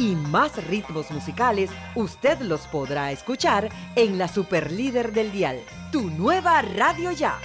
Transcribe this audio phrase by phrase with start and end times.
[0.00, 5.60] y más ritmos musicales, usted los podrá escuchar en la Superlíder del Dial,
[5.92, 7.38] tu nueva radio ya.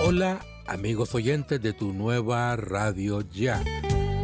[0.00, 3.62] Hola amigos oyentes de tu nueva radio ya.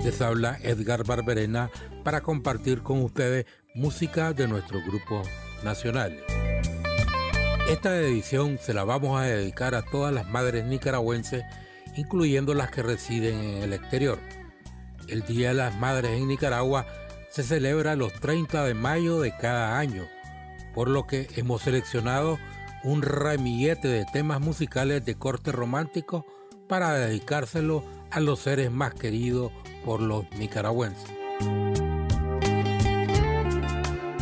[0.03, 1.71] Les habla Edgar Barberena
[2.05, 5.23] para compartir con ustedes música de nuestro grupo
[5.63, 6.19] nacional.
[7.69, 11.45] Esta edición se la vamos a dedicar a todas las madres nicaragüenses,
[11.97, 14.19] incluyendo las que residen en el exterior.
[15.07, 16.87] El Día de las Madres en Nicaragua
[17.29, 20.09] se celebra los 30 de mayo de cada año,
[20.75, 22.39] por lo que hemos seleccionado
[22.85, 26.25] un ramillete de temas musicales de corte romántico
[26.69, 29.53] para dedicárselo a los seres más queridos
[29.85, 31.11] por los nicaragüenses.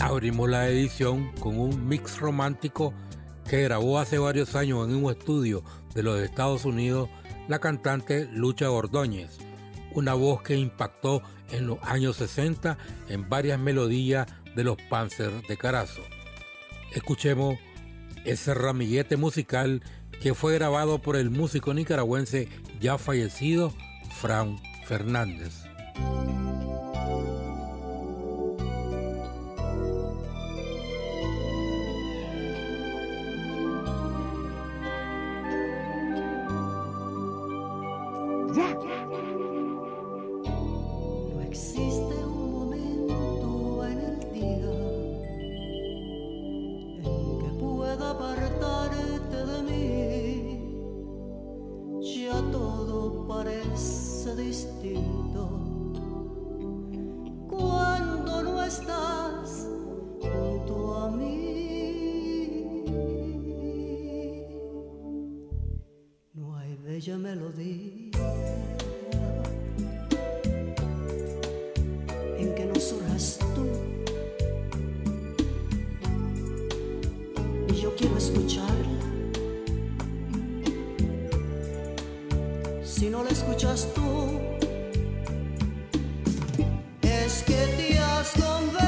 [0.00, 2.94] Abrimos la edición con un mix romántico
[3.48, 5.62] que grabó hace varios años en un estudio
[5.94, 7.08] de los Estados Unidos
[7.48, 9.38] la cantante Lucha Ordóñez,
[9.92, 12.76] una voz que impactó en los años 60
[13.08, 16.02] en varias melodías de los Panzer de Carazo.
[16.92, 17.58] Escuchemos
[18.24, 19.82] ese ramillete musical
[20.20, 22.48] que fue grabado por el músico nicaragüense
[22.80, 23.72] ya fallecido
[24.20, 24.56] Fran
[24.88, 25.52] Fernández,
[41.34, 44.72] no existe un momento en el día
[47.04, 50.58] en que pueda apartarte de mí,
[52.00, 54.07] ya todo parece
[54.38, 55.48] distinto.
[57.48, 59.66] Cuando no estás
[60.20, 62.84] junto a mí,
[66.34, 68.07] no hay bella melodía.
[82.98, 84.40] si no la escuchas tú,
[87.02, 88.87] es que te has convertido.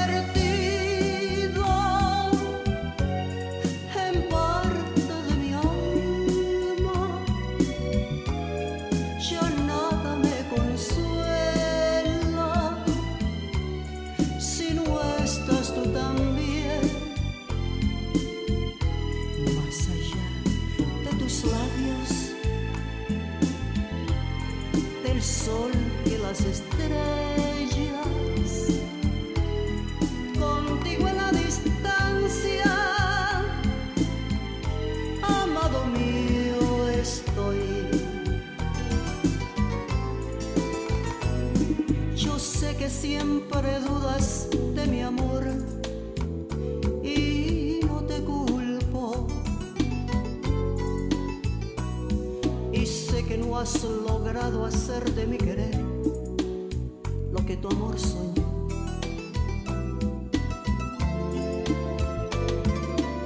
[42.80, 45.44] que siempre dudas de mi amor
[47.02, 49.26] y no te culpo.
[52.72, 55.78] Y sé que no has logrado hacer de mi querer
[57.30, 58.48] lo que tu amor soñó.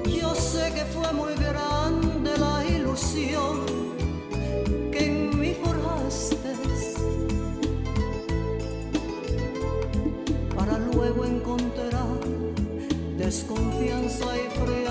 [0.04, 1.73] Yo sé que fue muy grave
[13.34, 14.83] desconfianza y frío.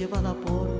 [0.00, 0.79] Siempre fui llevada por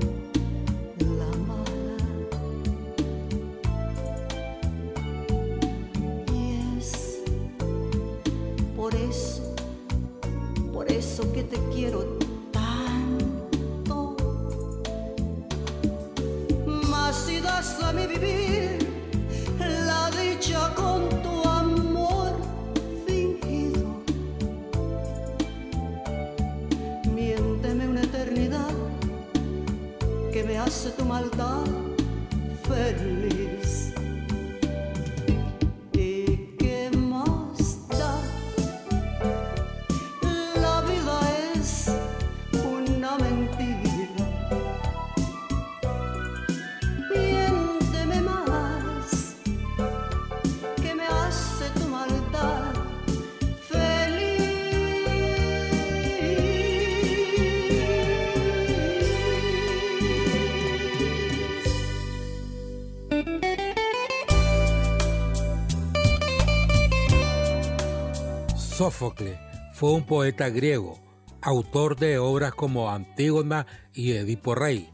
[68.81, 69.37] Sófocles
[69.73, 70.99] fue un poeta griego,
[71.39, 74.89] autor de obras como Antígona y Edipo Rey.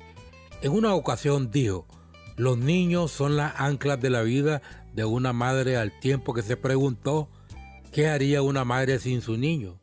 [0.61, 1.87] En una ocasión dijo,
[2.35, 4.61] los niños son las anclas de la vida
[4.93, 7.29] de una madre al tiempo que se preguntó
[7.93, 9.79] qué haría una madre sin su niño.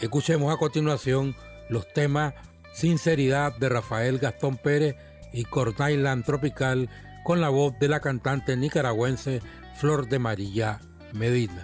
[0.00, 1.36] Escuchemos a continuación
[1.68, 2.34] los temas
[2.74, 4.96] Sinceridad de Rafael Gastón Pérez
[5.32, 6.90] y Cornailand Tropical
[7.22, 9.42] con la voz de la cantante nicaragüense
[9.76, 10.80] Flor de María
[11.12, 11.62] Medina.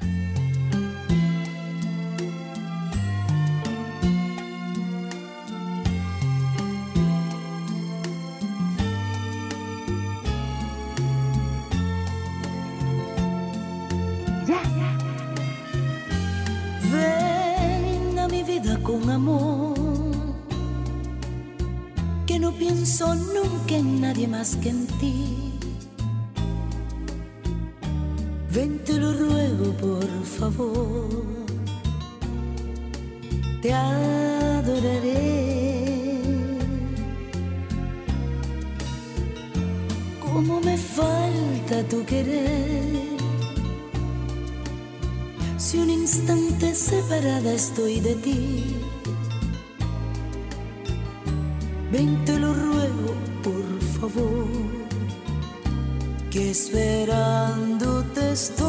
[22.59, 25.53] Pienso nunca en nadie más que en ti.
[28.53, 31.09] Ven, te lo ruego, por favor,
[33.63, 35.19] te adoraré.
[40.21, 43.19] Como me falta tu querer.
[45.57, 48.78] Si un instante separada estoy de ti,
[51.91, 54.47] ven te lo ruego por favor,
[56.31, 58.69] que esperándote estoy.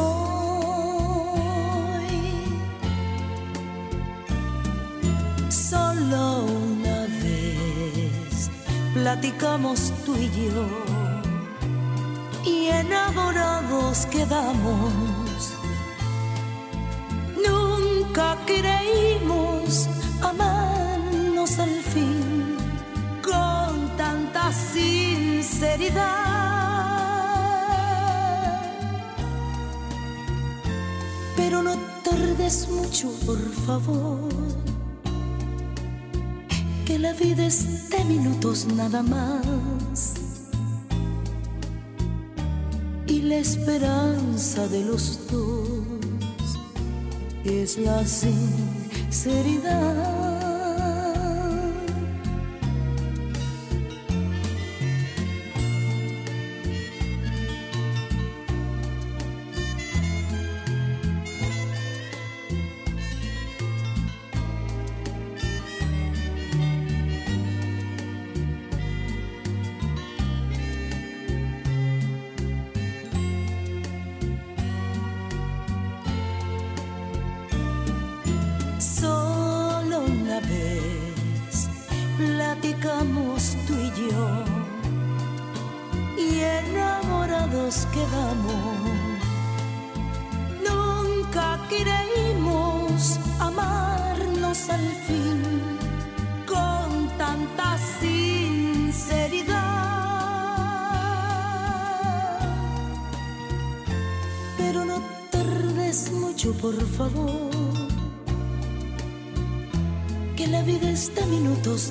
[5.48, 8.50] Solo una vez
[8.94, 10.66] platicamos tú y yo,
[12.44, 15.54] y enamorados quedamos.
[17.46, 19.88] Nunca creímos
[25.60, 26.00] sinceridad.
[31.36, 34.30] Pero no tardes mucho, por favor
[36.86, 40.14] que la vida es de minutos nada más.
[43.06, 46.00] Y la esperanza de los dos
[47.44, 49.10] es la sinceridad.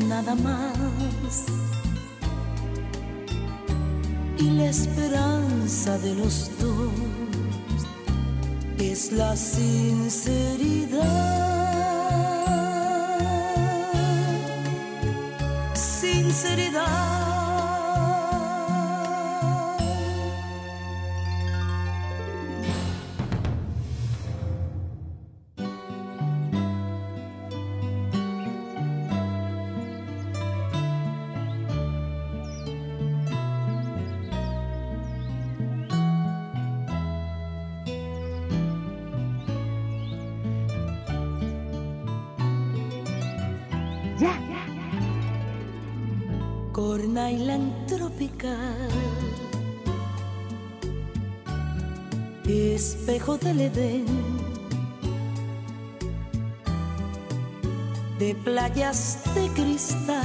[0.01, 1.45] Nada más.
[4.37, 6.91] Y la esperanza de los dos
[8.77, 9.35] es la.
[9.35, 10.69] Sinceridad.
[58.17, 60.23] De playas de cristal,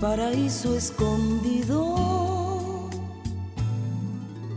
[0.00, 2.88] paraíso escondido,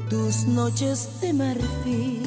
[0.09, 2.26] tus noches de marfil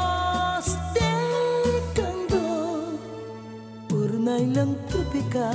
[4.53, 5.51] cerca,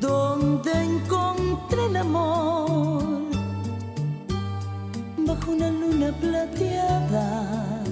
[0.00, 3.02] donde encontré el amor
[5.26, 7.82] bajo una luna plateada,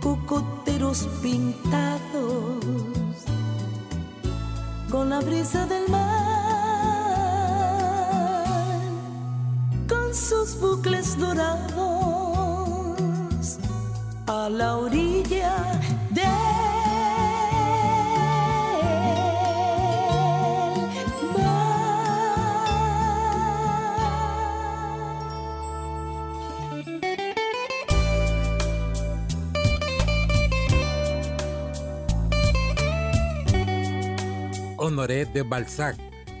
[0.00, 2.64] cocoteros pintados
[4.90, 6.06] con la brisa del mar,
[9.88, 11.75] con sus bucles dorados
[14.56, 15.76] la orilla
[34.78, 35.96] Honoré de Balzac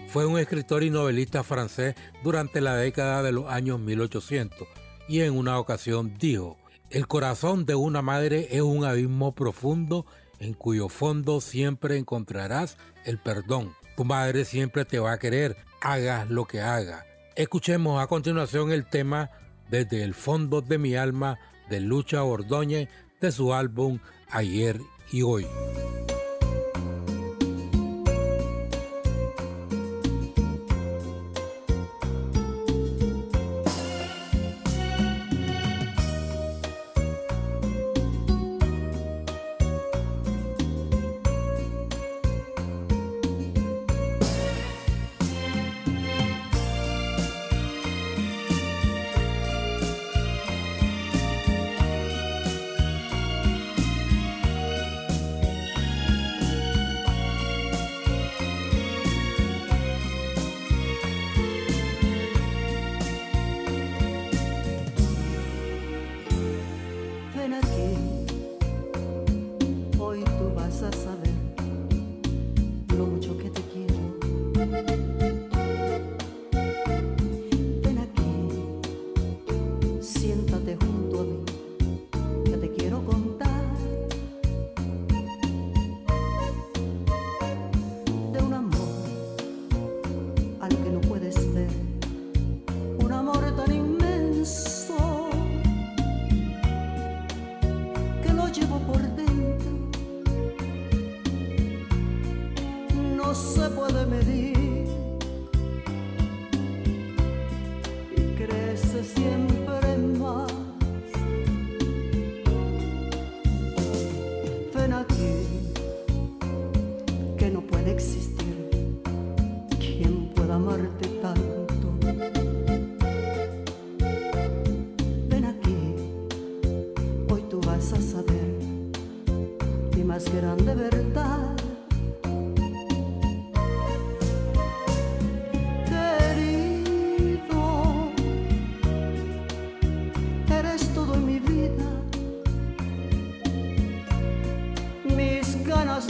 [0.08, 4.66] fue un escritor y novelista francés durante la década de los años 1800
[5.08, 6.56] y en una ocasión dijo,
[6.90, 10.06] el corazón de una madre es un abismo profundo
[10.38, 13.74] en cuyo fondo siempre encontrarás el perdón.
[13.96, 17.04] Tu madre siempre te va a querer, hagas lo que haga.
[17.34, 19.30] Escuchemos a continuación el tema
[19.70, 21.38] Desde el fondo de mi alma
[21.68, 22.88] de Lucha Ordóñez
[23.20, 23.98] de su álbum
[24.30, 25.46] Ayer y Hoy.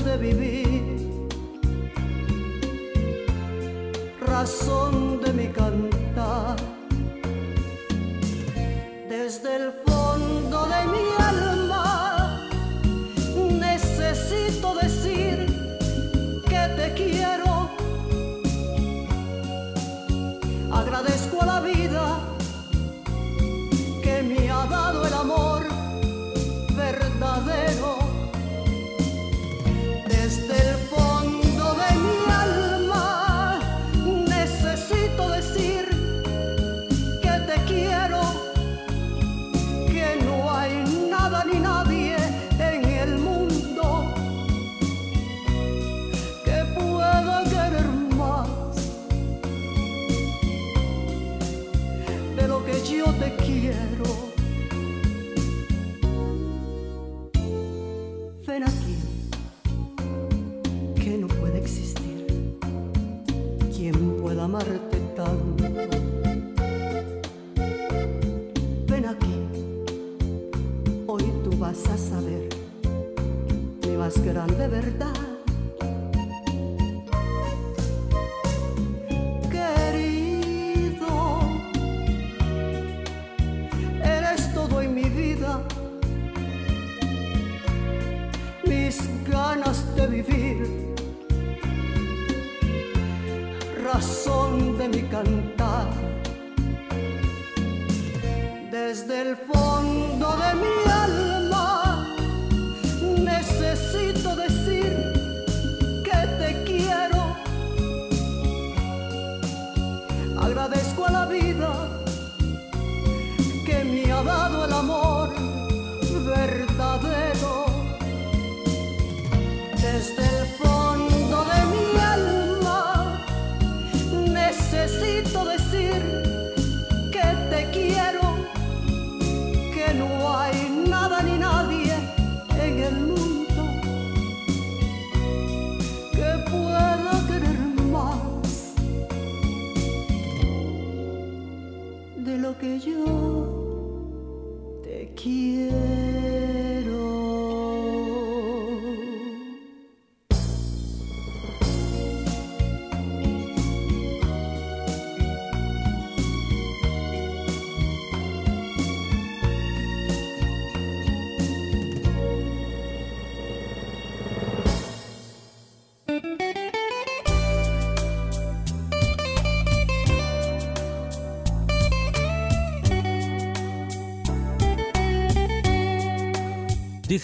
[0.07, 0.77] De mi
[4.37, 5.06] alma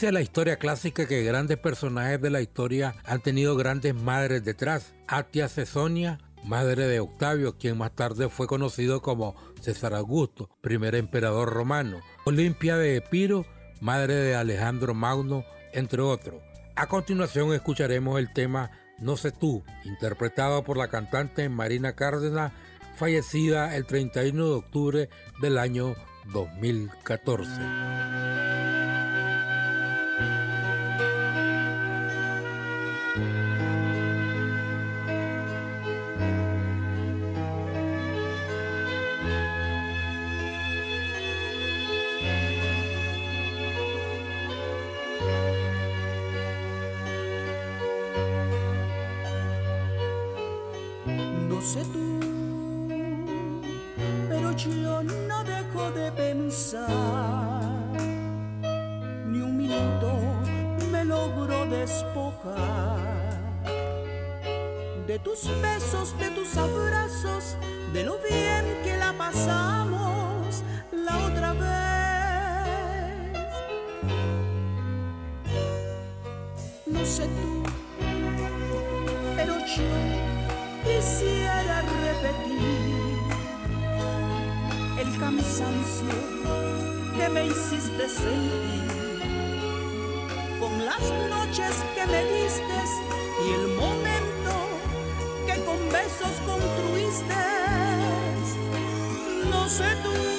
[0.03, 4.95] Dice la historia clásica que grandes personajes de la historia han tenido grandes madres detrás.
[5.07, 11.51] Atia Cesonia, madre de Octavio, quien más tarde fue conocido como César Augusto, primer emperador
[11.51, 12.01] romano.
[12.25, 13.47] Olimpia de Epiro,
[13.81, 16.43] madre de Alejandro Magno, entre otros.
[16.75, 22.51] A continuación escucharemos el tema No sé tú, interpretado por la cantante Marina Cárdenas,
[22.97, 25.09] fallecida el 31 de octubre
[25.41, 25.95] del año
[26.33, 28.62] 2014.
[54.28, 57.61] Pero yo no dejo de pensar.
[59.26, 60.18] Ni un minuto
[60.90, 63.00] me logro despojar
[65.06, 67.56] de tus besos, de tus abrazos,
[67.92, 69.82] de lo bien que la pasamos
[84.98, 86.14] el cansancio
[87.16, 88.92] que me hiciste sentir
[90.61, 92.78] con las noches que me diste
[93.44, 94.52] y el momento
[95.46, 97.35] que con besos construiste.
[99.50, 100.32] No sé tú,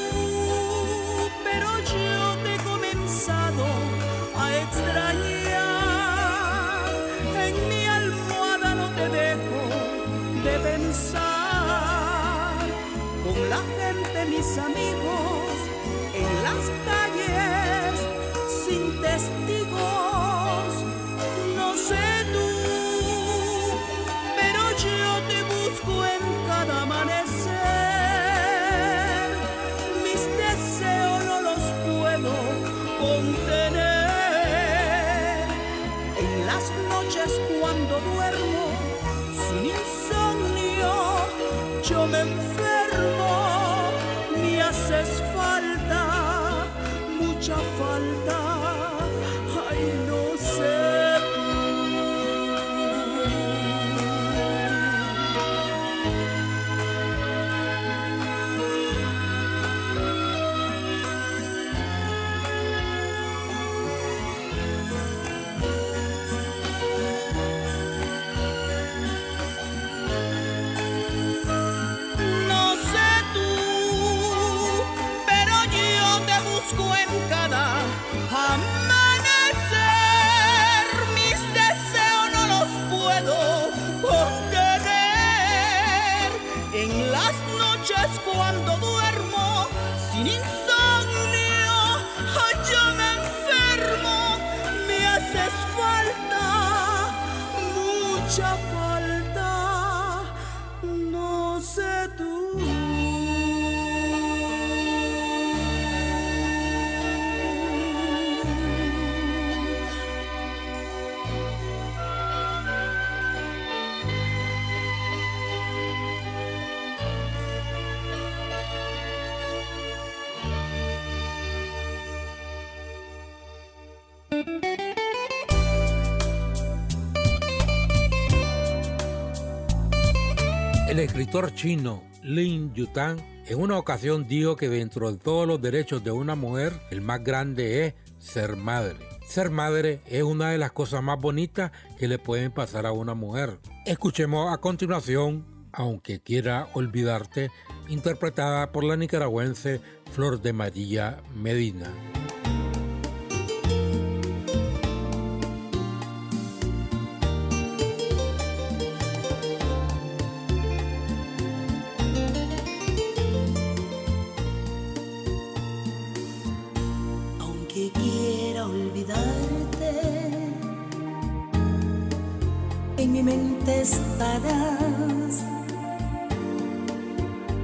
[131.33, 133.17] Escritor chino Lin Yutang
[133.47, 137.23] En una ocasión dijo que dentro de todos los derechos de una mujer, el más
[137.23, 138.99] grande es ser madre.
[139.25, 143.15] Ser madre es una de las cosas más bonitas que le pueden pasar a una
[143.15, 143.57] mujer.
[143.87, 147.49] Escuchemos a continuación, aunque quiera olvidarte,
[147.89, 151.91] interpretada por la nicaragüense Flor de María Medina.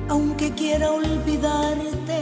[0.10, 2.20] Aunque quiera olvidarte,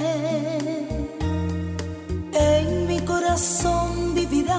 [2.33, 4.57] en mi corazón vivirás.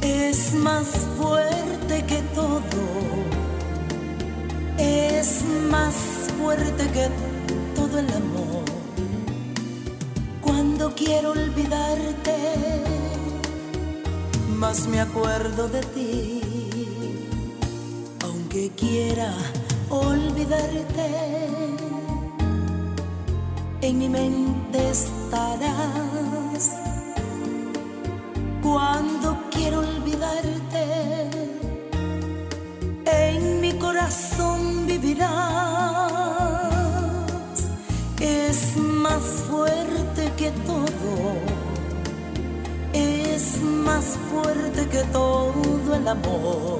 [0.00, 0.86] Es más
[1.18, 2.82] fuerte que todo,
[4.78, 5.94] es más
[6.38, 7.08] fuerte que
[7.74, 8.64] todo el amor.
[10.40, 12.83] Cuando quiero olvidarte,
[14.66, 16.40] más me acuerdo de ti,
[18.24, 19.30] aunque quiera
[19.90, 21.08] olvidarte.
[23.82, 26.64] En mi mente estarás
[28.62, 30.84] cuando quiero olvidarte.
[33.04, 35.30] En mi corazón vivirás.
[38.18, 41.53] Es más fuerte que todo.
[43.34, 46.78] Es más fuerte que todo el amor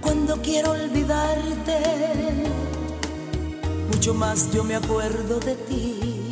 [0.00, 1.80] cuando quiero olvidarte,
[3.90, 6.28] mucho más yo me acuerdo de ti.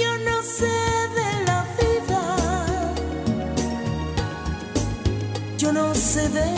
[0.00, 0.76] Yo no sé
[1.18, 2.22] de la vida,
[5.58, 6.55] yo no sé del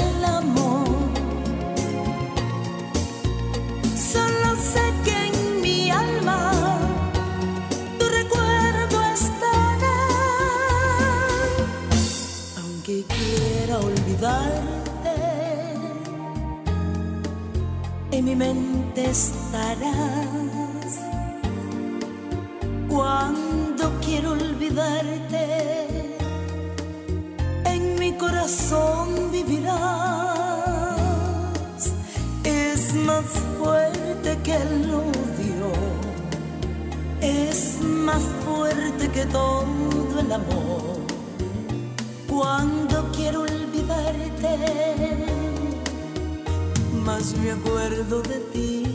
[18.28, 20.92] mi mente estarás
[22.86, 25.46] cuando quiero olvidarte.
[27.64, 29.78] En mi corazón vivirás.
[32.44, 33.24] Es más
[33.58, 35.72] fuerte que el odio.
[37.22, 40.98] Es más fuerte que todo el amor.
[42.28, 45.27] Cuando quiero olvidarte
[47.08, 48.87] más me acuerdo de ti.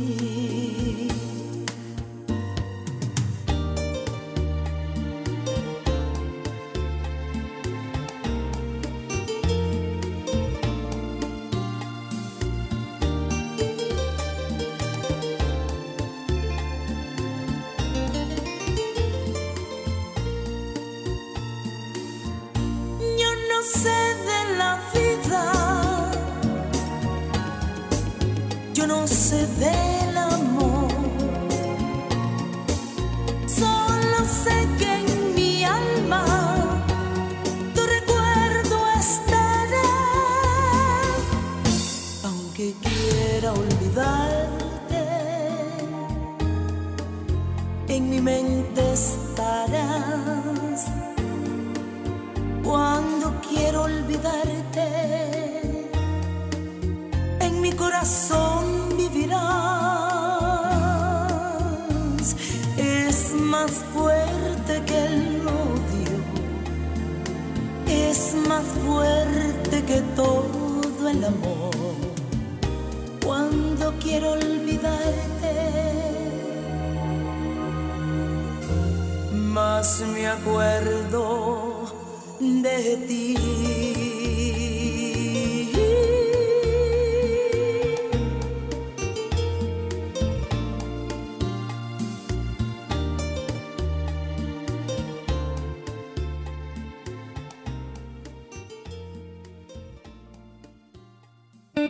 [101.84, 101.90] La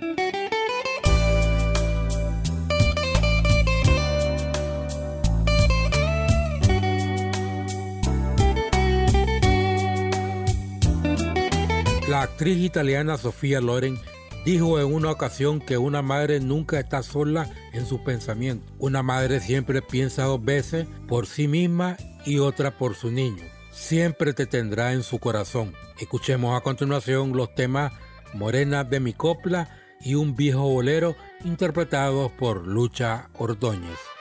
[12.23, 13.99] actriz italiana Sofía Loren
[14.45, 18.73] dijo en una ocasión que una madre nunca está sola en sus pensamientos.
[18.79, 23.43] Una madre siempre piensa dos veces por sí misma y otra por su niño.
[23.71, 25.73] Siempre te tendrá en su corazón.
[25.99, 27.93] Escuchemos a continuación los temas
[28.34, 34.12] Morena de mi copla y un viejo bolero interpretados por Lucha Ordóñez.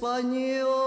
[0.00, 0.79] español.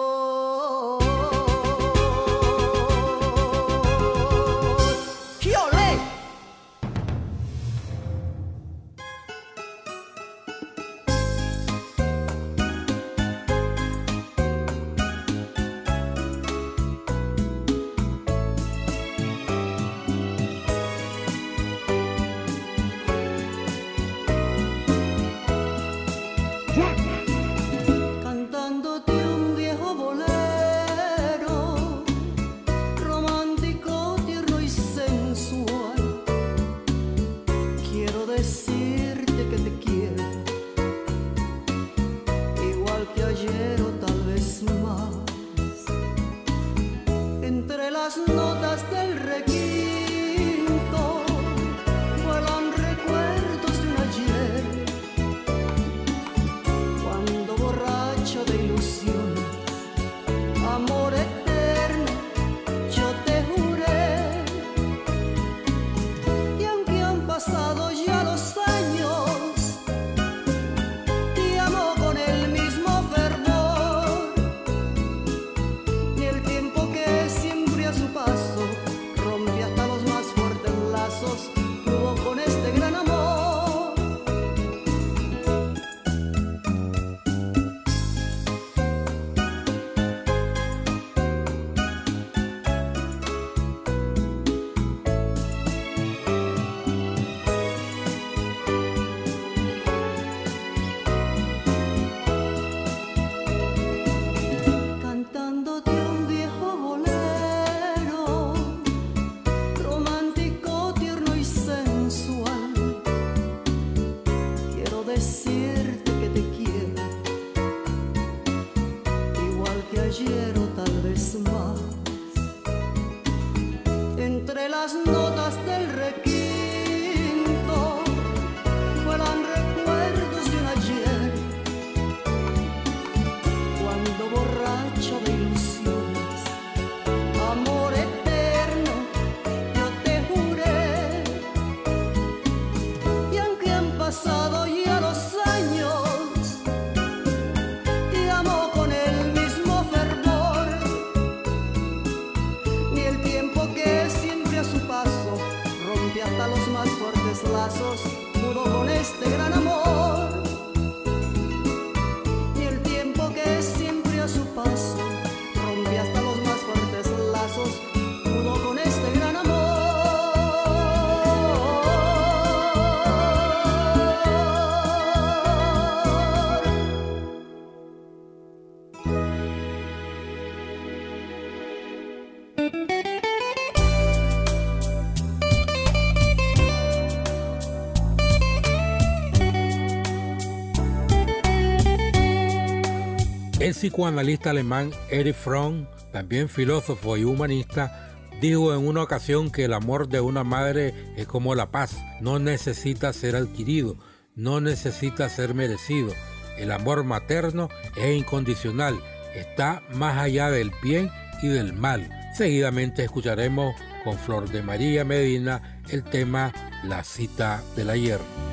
[193.84, 200.08] Psicoanalista alemán Erich Fromm, también filósofo y humanista, dijo en una ocasión que el amor
[200.08, 203.98] de una madre es como la paz, no necesita ser adquirido,
[204.36, 206.14] no necesita ser merecido.
[206.58, 207.68] El amor materno
[207.98, 208.98] es incondicional,
[209.36, 211.12] está más allá del bien
[211.42, 212.10] y del mal.
[212.38, 213.76] Seguidamente escucharemos
[214.06, 216.54] con Flor de María Medina el tema
[216.86, 218.53] La cita del ayer.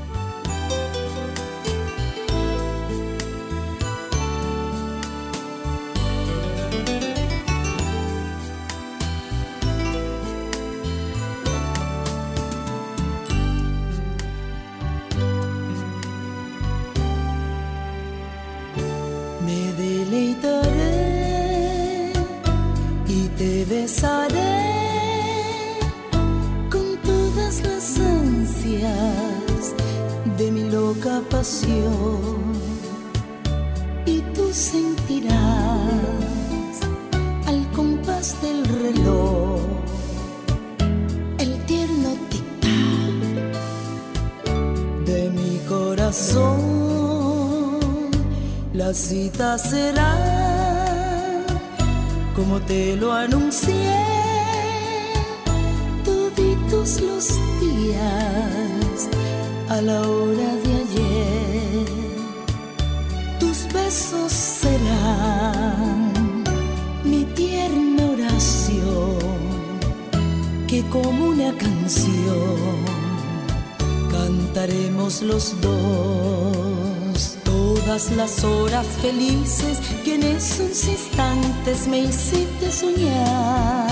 [81.87, 83.89] Me hiciste soñar.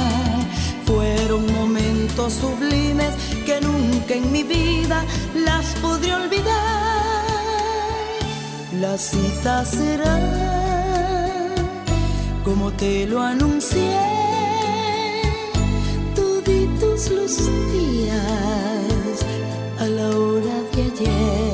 [0.85, 3.15] Fueron momentos sublimes
[3.47, 6.49] que nunca en mi vida las podré olvidar.
[8.81, 10.49] La cita será
[12.45, 13.99] como te lo anuncié,
[16.15, 17.37] toditos los
[17.73, 19.17] días
[19.79, 21.48] a la hora de ayer.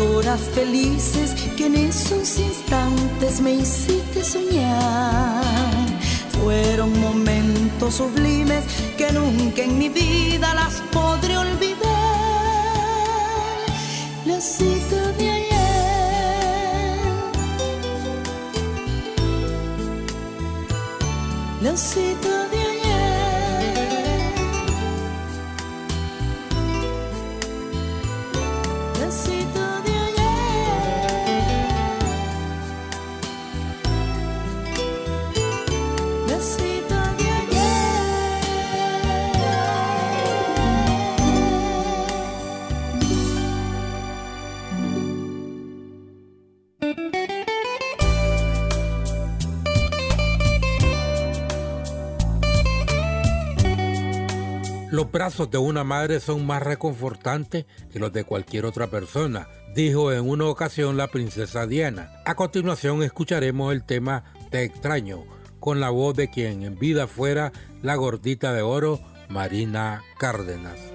[0.00, 5.42] Horas felices que en esos instantes me hiciste soñar.
[6.42, 8.64] Fueron momentos sublimes
[8.96, 10.80] que nunca en mi vida las
[55.24, 60.12] Los brazos de una madre son más reconfortantes que los de cualquier otra persona, dijo
[60.12, 62.12] en una ocasión la princesa Diana.
[62.26, 65.24] A continuación escucharemos el tema Te extraño,
[65.60, 69.00] con la voz de quien en vida fuera la gordita de oro,
[69.30, 70.93] Marina Cárdenas.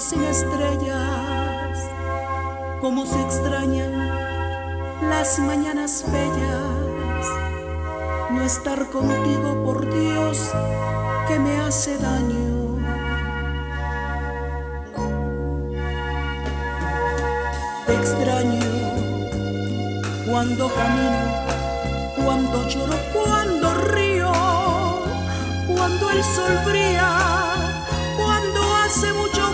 [0.00, 1.88] Sin estrellas,
[2.80, 3.92] como se extrañan
[5.08, 7.26] las mañanas bellas.
[8.30, 10.50] No estar contigo, por Dios,
[11.28, 12.76] que me hace daño.
[17.86, 18.60] Te extraño
[20.30, 24.32] cuando camino, cuando lloro, cuando río,
[25.66, 27.26] cuando el sol brilla
[28.88, 29.45] siento como algo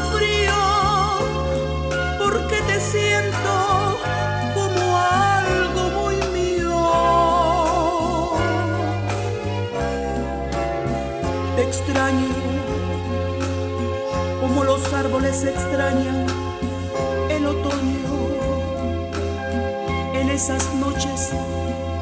[15.13, 16.27] árboles extrañan
[17.29, 18.01] el otoño.
[20.15, 21.33] En esas noches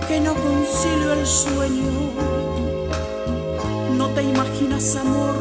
[0.06, 1.90] que no concilio el sueño,
[3.96, 5.34] no te imaginas amor,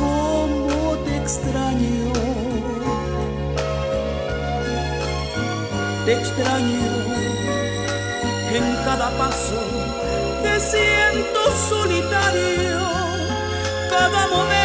[0.00, 2.12] cómo te extraño.
[6.06, 6.86] Te extraño
[8.56, 9.60] en cada paso,
[10.42, 12.78] te siento solitario,
[13.90, 14.57] cada momento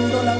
[0.00, 0.39] cuando la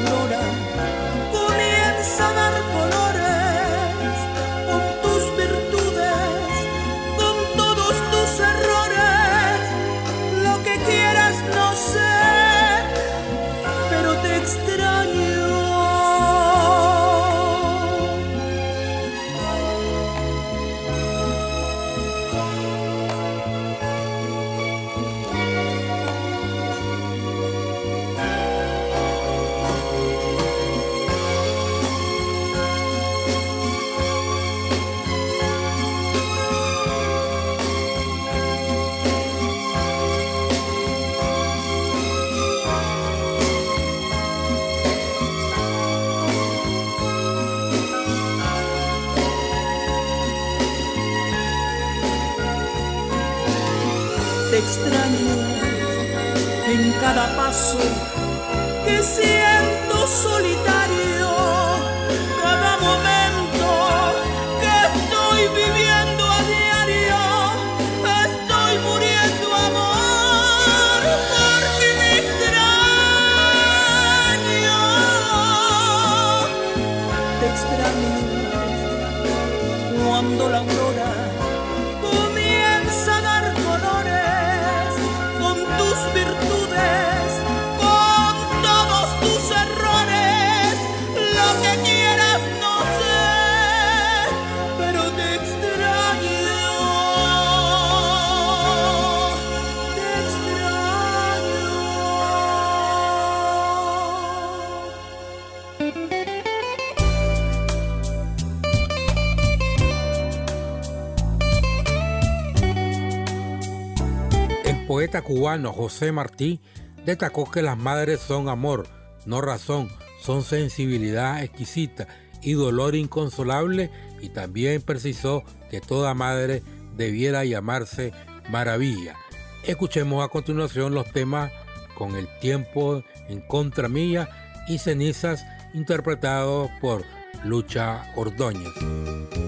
[115.23, 116.61] cubano José Martí
[117.05, 118.87] destacó que las madres son amor,
[119.27, 119.91] no razón,
[120.21, 122.07] son sensibilidad exquisita
[122.43, 123.91] y dolor inconsolable
[124.21, 126.63] y también precisó que toda madre
[126.97, 128.13] debiera llamarse
[128.51, 129.17] maravilla.
[129.65, 131.53] Escuchemos a continuación los temas
[131.95, 134.29] con el tiempo en contra mía
[134.69, 135.45] y cenizas
[135.75, 137.05] interpretados por
[137.45, 139.40] Lucha Ordóñez.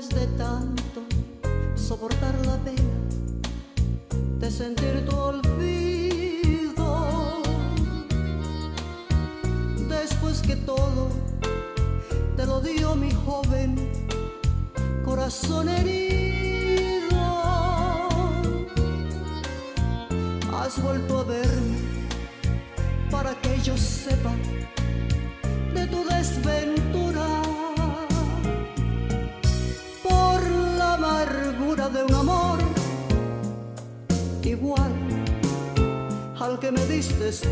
[0.00, 1.02] después de tanto
[1.74, 2.80] soportar la pena
[4.38, 4.99] de sentir
[37.30, 37.48] eres tú.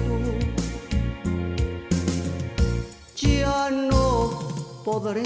[3.16, 4.30] Ya no
[4.84, 5.22] podré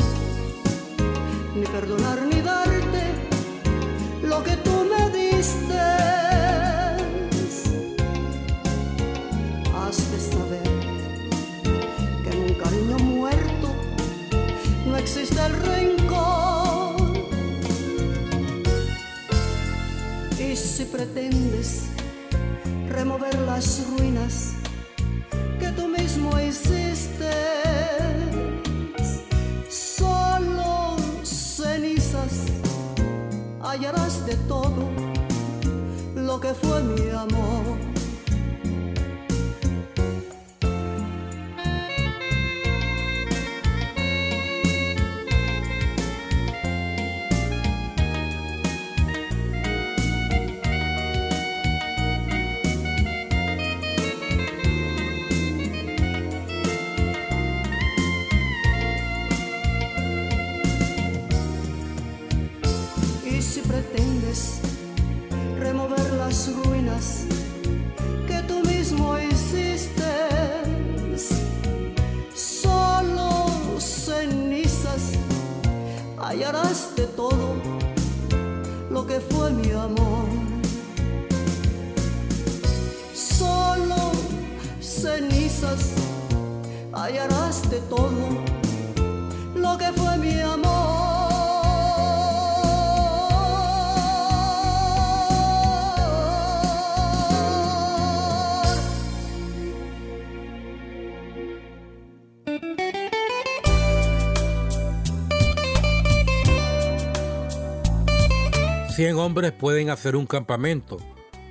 [109.14, 110.98] hombres pueden hacer un campamento,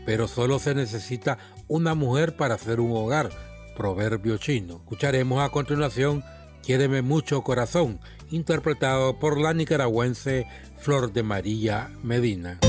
[0.05, 1.37] pero solo se necesita
[1.67, 3.29] una mujer para hacer un hogar,
[3.75, 4.75] proverbio chino.
[4.75, 6.23] Escucharemos a continuación
[6.63, 7.99] Quiéreme mucho corazón,
[8.29, 10.45] interpretado por la nicaragüense
[10.77, 12.59] Flor de María Medina.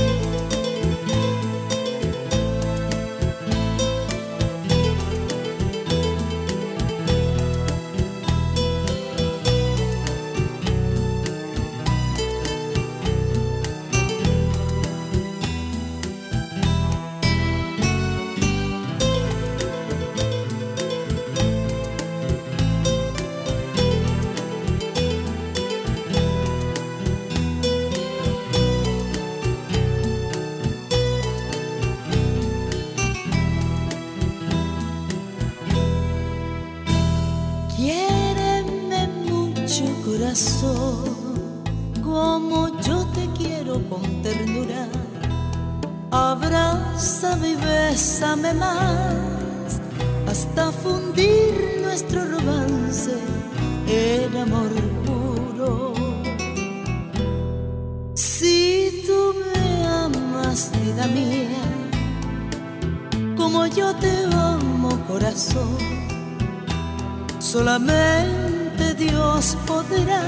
[67.73, 70.21] Solamente Dios podrá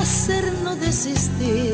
[0.00, 1.73] hacernos desistir.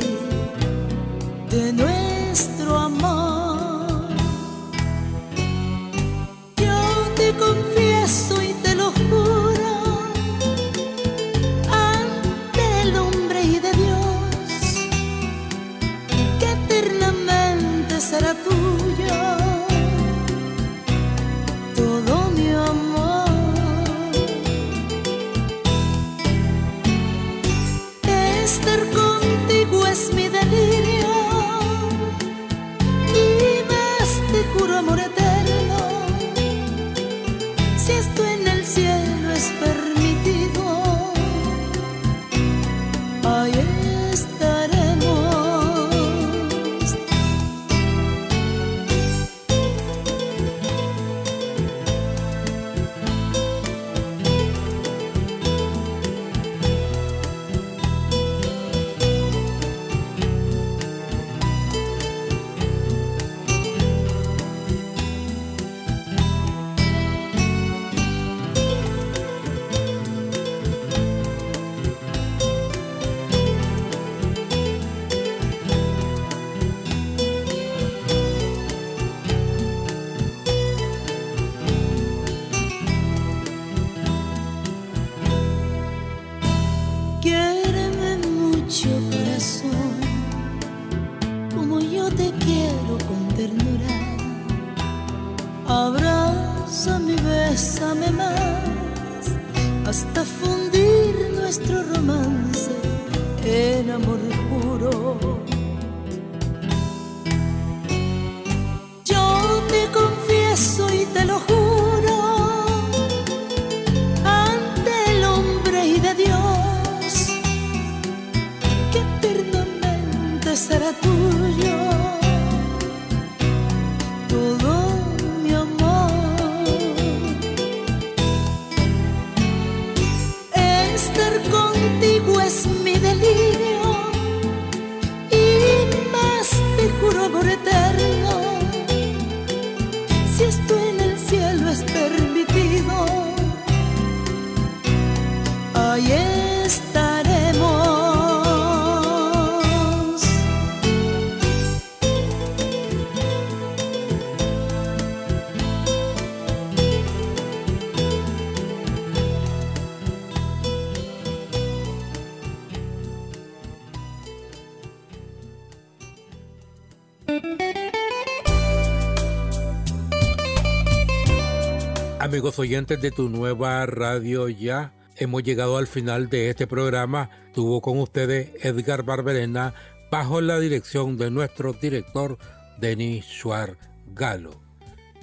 [172.21, 177.31] Amigos oyentes de tu nueva radio ya, hemos llegado al final de este programa.
[177.55, 179.73] Tuvo con ustedes Edgar Barberena
[180.11, 182.37] bajo la dirección de nuestro director
[182.79, 184.61] Denis Schwar Galo.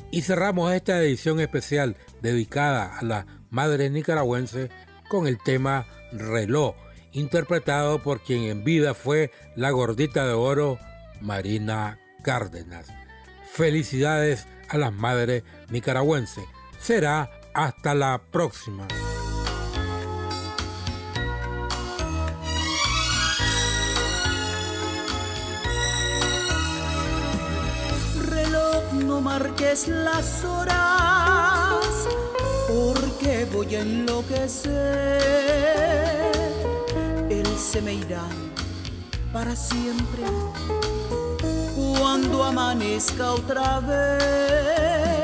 [0.09, 4.71] Y cerramos esta edición especial dedicada a la madre nicaragüense
[5.07, 6.73] con el tema Reloj,
[7.11, 10.79] interpretado por quien en vida fue la gordita de oro
[11.21, 12.87] Marina Cárdenas.
[13.51, 16.43] Felicidades a las madres nicaragüenses
[16.79, 18.87] será hasta la próxima.
[28.29, 32.07] Reloj, no marques las horas,
[32.67, 35.21] porque voy a enloquecer.
[37.29, 38.23] Él se me irá
[39.33, 40.23] para siempre
[41.75, 45.16] cuando amanezca otra vez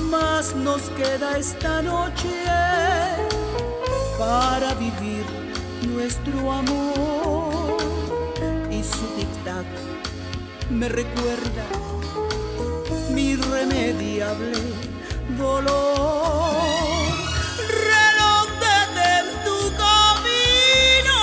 [0.00, 2.28] más nos queda esta noche
[4.18, 5.24] para vivir
[5.88, 7.76] nuestro amor.
[8.70, 9.66] Y su tic-tac
[10.70, 11.66] me recuerda
[13.10, 14.58] mi irremediable
[15.38, 16.54] dolor.
[17.92, 18.48] Reloj
[19.16, 21.20] en tu camino,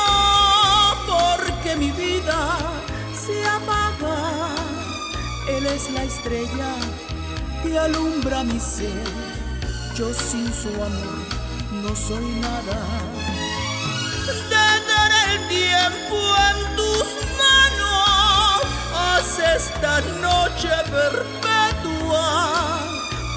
[1.08, 2.58] porque mi vida
[3.26, 4.18] se apaga.
[5.50, 6.76] Él es la estrella
[7.64, 9.04] que alumbra mi ser.
[9.96, 11.26] Yo sin su amor
[11.84, 12.78] no soy nada.
[14.26, 17.08] Detener el tiempo en tus
[17.42, 18.62] manos,
[18.96, 22.28] haz esta noche perpetua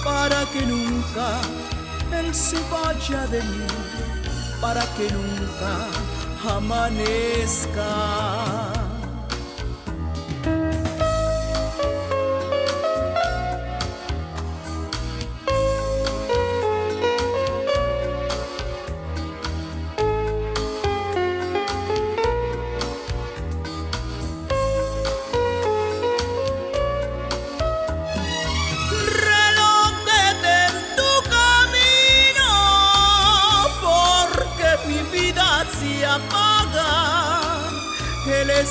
[0.04, 1.40] para que nunca
[2.12, 3.66] él se vaya de mí,
[4.60, 5.88] para que nunca
[6.56, 7.90] amanezca.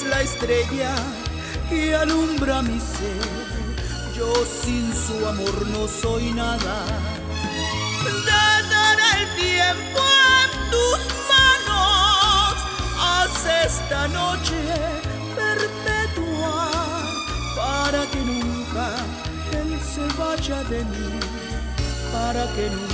[0.01, 0.95] Estrella
[1.69, 3.29] que alumbra mi ser.
[4.15, 6.75] Yo sin su amor no soy nada.
[8.03, 10.01] Detener el tiempo
[10.41, 10.99] en tus
[11.31, 12.55] manos.
[12.99, 14.59] Haz esta noche
[15.35, 16.71] perpetua
[17.55, 18.95] para que nunca
[19.51, 21.19] él se vaya de mí.
[22.11, 22.93] Para que nunca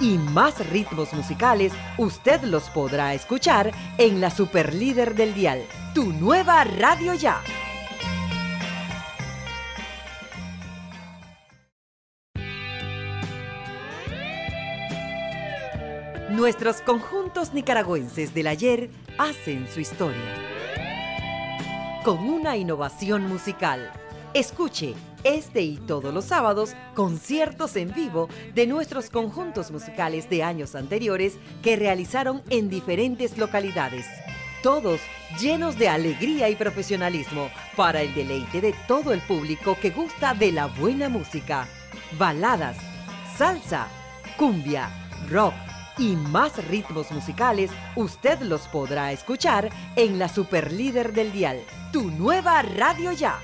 [0.00, 5.62] y más ritmos musicales, usted los podrá escuchar en la Superlíder del Dial,
[5.94, 7.42] tu nueva radio ya.
[16.30, 20.20] Nuestros conjuntos nicaragüenses del ayer hacen su historia.
[22.04, 23.90] Con una innovación musical.
[24.34, 24.94] Escuche
[25.24, 31.38] este y todos los sábados conciertos en vivo de nuestros conjuntos musicales de años anteriores
[31.62, 34.06] que realizaron en diferentes localidades.
[34.62, 35.00] Todos
[35.40, 40.52] llenos de alegría y profesionalismo para el deleite de todo el público que gusta de
[40.52, 41.68] la buena música.
[42.18, 42.76] Baladas,
[43.36, 43.86] salsa,
[44.36, 44.90] cumbia,
[45.28, 45.54] rock
[45.98, 51.60] y más ritmos musicales, usted los podrá escuchar en la Superlíder del Dial,
[51.92, 53.38] tu nueva radio ya.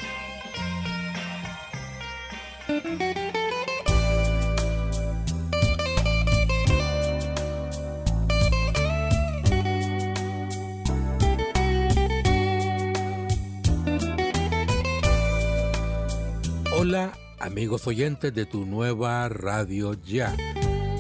[16.76, 20.34] Hola amigos oyentes de tu nueva radio ya.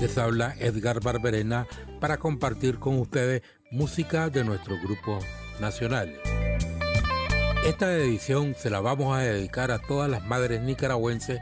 [0.00, 1.66] Les habla Edgar Barberena
[2.00, 5.18] para compartir con ustedes música de nuestro grupo
[5.60, 6.14] nacional.
[7.66, 11.40] Esta edición se la vamos a dedicar a todas las madres nicaragüenses,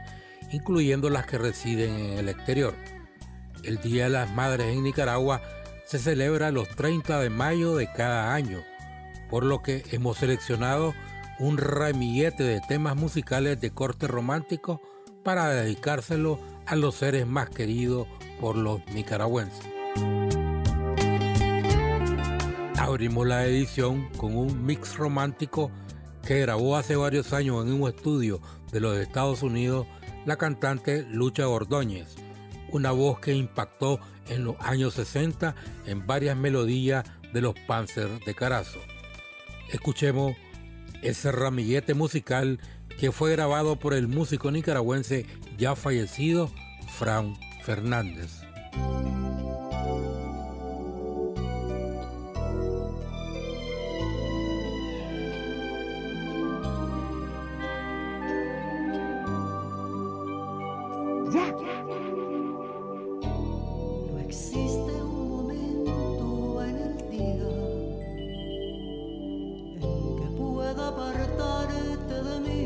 [0.53, 2.75] incluyendo las que residen en el exterior.
[3.63, 5.41] El Día de las Madres en Nicaragua
[5.85, 8.61] se celebra los 30 de mayo de cada año,
[9.29, 10.93] por lo que hemos seleccionado
[11.39, 14.81] un ramillete de temas musicales de corte romántico
[15.23, 18.07] para dedicárselo a los seres más queridos
[18.39, 19.65] por los nicaragüenses.
[22.77, 25.71] Abrimos la edición con un mix romántico
[26.25, 28.39] que grabó hace varios años en un estudio
[28.71, 29.87] de los Estados Unidos
[30.25, 32.15] la cantante Lucha Ordóñez,
[32.71, 33.99] una voz que impactó
[34.29, 35.55] en los años 60
[35.85, 38.79] en varias melodías de los Panzer de Carazo.
[39.71, 40.35] Escuchemos
[41.01, 42.59] ese ramillete musical
[42.99, 45.25] que fue grabado por el músico nicaragüense
[45.57, 46.51] ya fallecido
[46.97, 48.41] Fran Fernández.
[61.33, 61.39] No
[64.19, 67.49] existe un momento en el día
[69.81, 72.61] en que pueda apartarte de mí.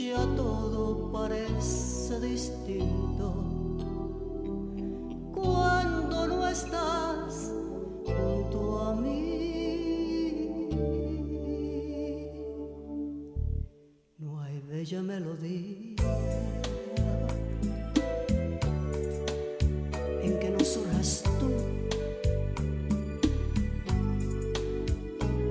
[0.00, 3.28] Ya todo parece distinto.
[5.34, 7.52] Cuando no estás
[8.06, 9.20] junto a mí.
[14.70, 15.89] bella melodía
[20.22, 21.50] en que no surjas tú.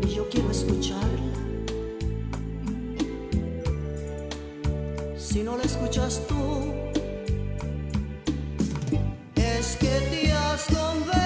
[0.03, 1.33] Y yo quiero escucharla.
[5.17, 6.73] Si no la escuchas tú,
[9.35, 11.18] es que te has.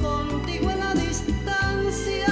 [0.00, 2.26] contigo en la distancia,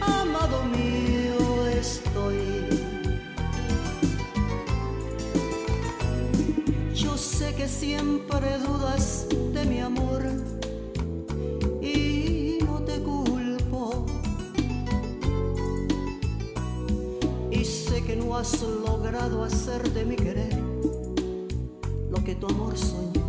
[0.00, 2.68] amado mío estoy.
[6.94, 10.22] Yo sé que siempre dudas de mi amor
[11.80, 14.06] y no te culpo.
[17.50, 20.65] Y sé que no has logrado hacer de mi querer
[22.40, 23.25] lo que tu amor soñó.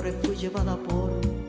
[0.00, 1.39] Siempre fui llevada por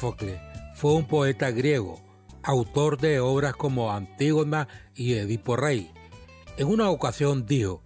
[0.00, 0.40] Sófocle,
[0.74, 2.00] fue un poeta griego,
[2.42, 5.90] autor de obras como Antígona y Edipo Rey.
[6.56, 7.82] En una ocasión dijo,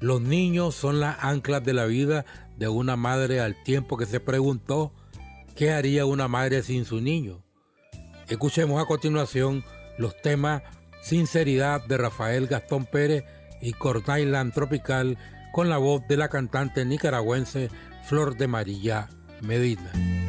[0.00, 2.24] los niños son las anclas de la vida
[2.56, 4.94] de una madre al tiempo que se preguntó
[5.54, 7.44] qué haría una madre sin su niño.
[8.28, 9.62] Escuchemos a continuación
[9.98, 10.62] los temas
[11.02, 13.24] Sinceridad de Rafael Gastón Pérez
[13.60, 15.18] y Cornailand Tropical
[15.52, 17.68] con la voz de la cantante nicaragüense
[18.04, 19.10] Flor de María
[19.42, 20.27] Medina.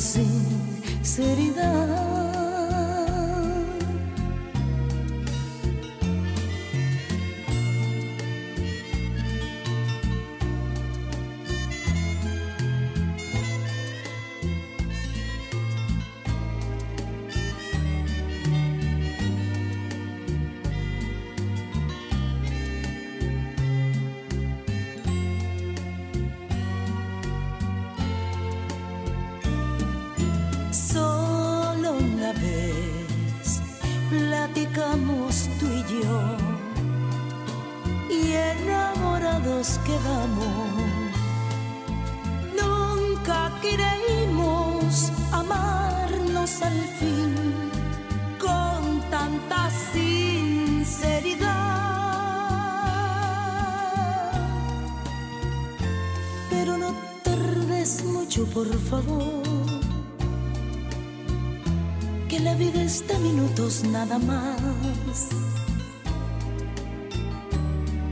[0.00, 0.59] Es
[63.84, 65.28] nada más.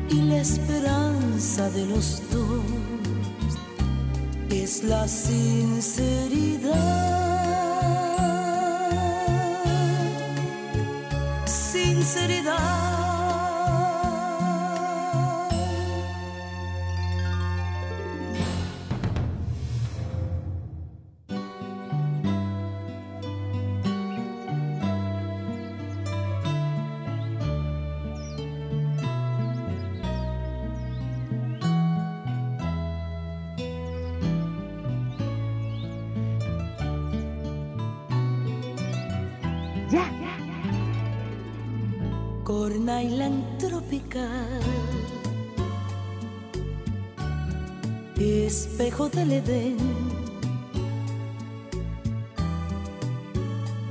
[0.08, 2.62] Y la esperanza de los dos
[4.50, 5.08] es la.
[5.08, 6.97] Sinceridad.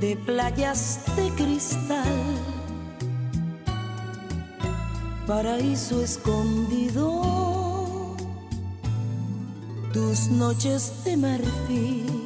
[0.00, 2.04] De playas de cristal,
[5.26, 7.22] paraíso escondido,
[9.92, 12.17] tus noches de marfil.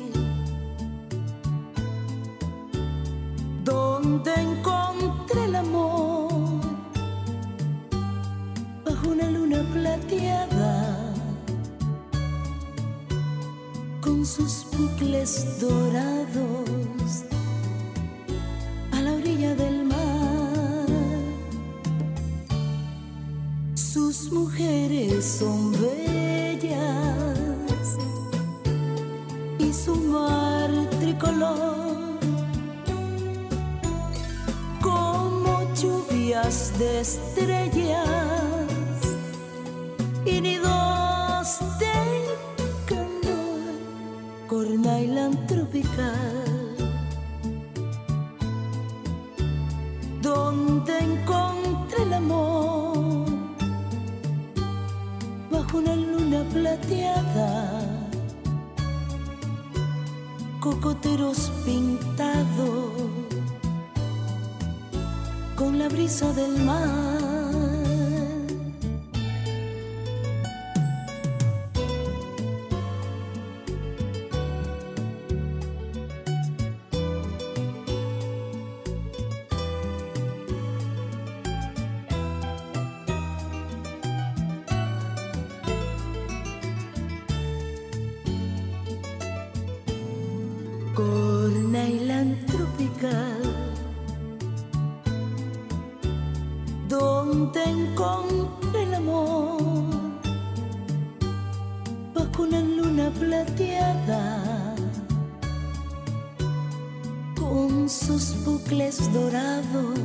[108.44, 109.98] bucles dorados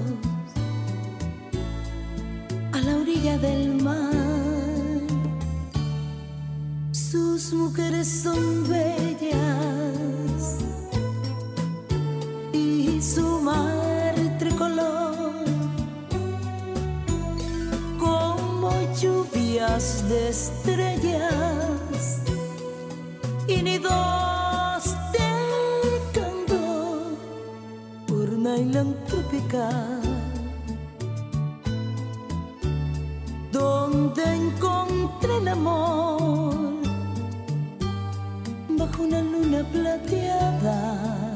[2.74, 4.14] a la orilla del mar.
[6.92, 10.58] Sus mujeres son bellas
[12.54, 15.46] y su mar tricolor
[18.00, 22.22] como lluvias de estrellas
[23.48, 24.27] y nidos.
[28.60, 30.02] island tropical,
[33.52, 36.54] donde encontré el amor
[38.70, 41.36] bajo una luna plateada,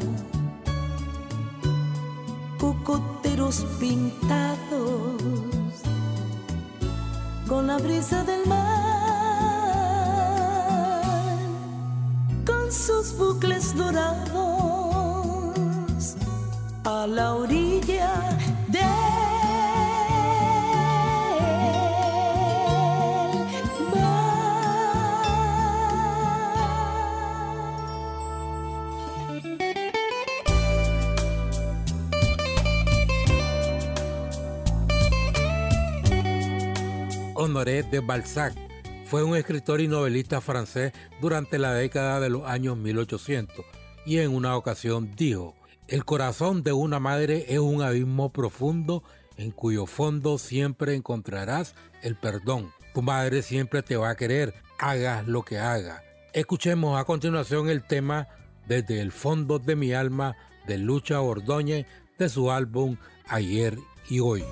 [2.57, 5.21] cocoteros pintados
[7.47, 8.61] con la brisa del mar,
[12.45, 14.70] con sus bucles dorados
[37.33, 38.53] Honoré de Balzac
[39.05, 43.65] fue un escritor y novelista francés durante la década de los años 1800
[44.05, 45.55] y en una ocasión dijo,
[45.91, 49.03] el corazón de una madre es un abismo profundo
[49.35, 52.71] en cuyo fondo siempre encontrarás el perdón.
[52.93, 56.01] Tu madre siempre te va a querer, hagas lo que haga.
[56.33, 58.29] Escuchemos a continuación el tema
[58.67, 61.85] Desde el fondo de mi alma de Lucha Ordóñez
[62.17, 62.95] de su álbum
[63.27, 63.77] Ayer
[64.09, 64.45] y Hoy.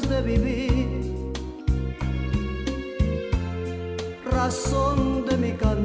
[0.00, 1.32] ganas de vivir,
[4.30, 5.77] razón de mi cabeza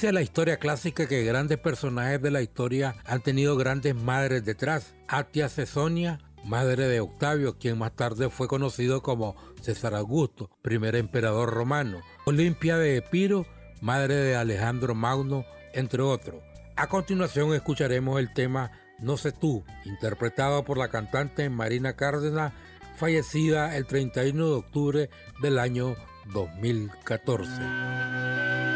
[0.00, 4.94] Dice la historia clásica que grandes personajes de la historia han tenido grandes madres detrás.
[5.08, 11.50] Atia Cesonia, madre de Octavio, quien más tarde fue conocido como César Augusto, primer emperador
[11.50, 12.00] romano.
[12.24, 13.44] Olimpia de Epiro,
[13.82, 15.44] madre de Alejandro Magno,
[15.74, 16.42] entre otros.
[16.76, 22.54] A continuación escucharemos el tema No sé tú, interpretado por la cantante Marina Cárdenas,
[22.96, 25.10] fallecida el 31 de octubre
[25.42, 25.94] del año
[26.32, 28.69] 2014.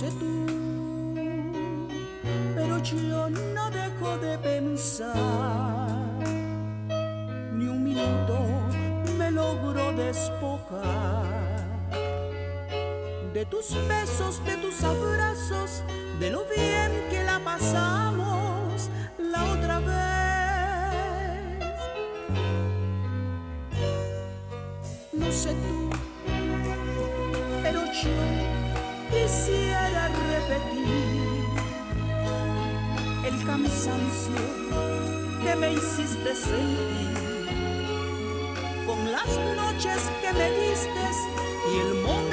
[0.00, 0.46] Sé tú,
[2.54, 5.88] pero yo no dejo de pensar.
[7.54, 8.36] Ni un minuto
[9.16, 11.24] me logro despojar
[13.32, 15.82] de tus besos, de tus abrazos,
[16.20, 18.15] de lo bien que la pasamos
[38.86, 39.26] con las
[39.56, 41.04] noches que me diste
[41.72, 42.25] y el momento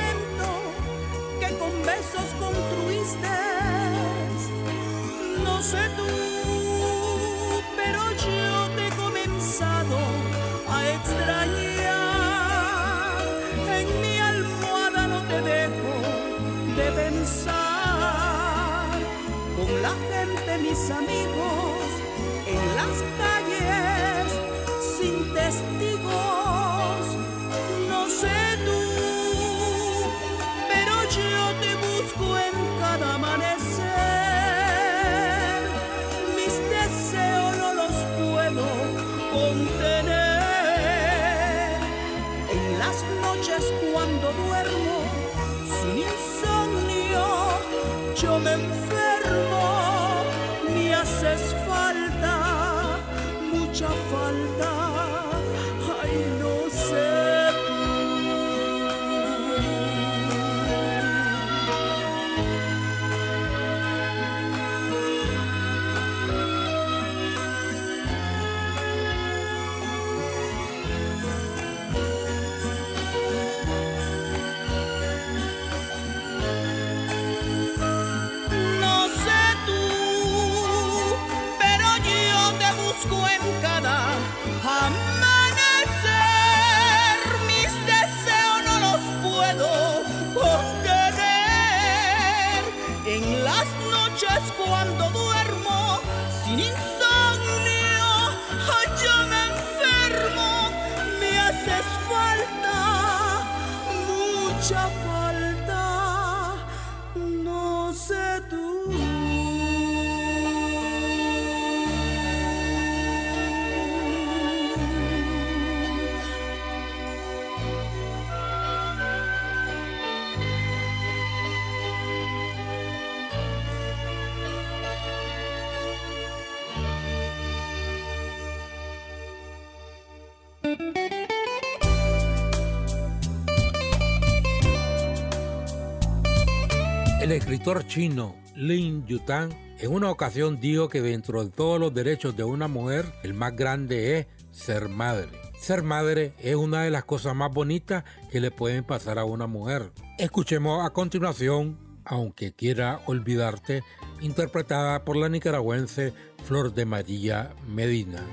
[137.35, 142.43] escritor chino Lin Yutang en una ocasión dijo que dentro de todos los derechos de
[142.43, 145.30] una mujer, el más grande es ser madre.
[145.60, 149.47] Ser madre es una de las cosas más bonitas que le pueden pasar a una
[149.47, 149.91] mujer.
[150.18, 153.84] Escuchemos a continuación, aunque quiera olvidarte,
[154.22, 156.14] interpretada por la nicaragüense
[156.45, 158.23] Flor de María Medina.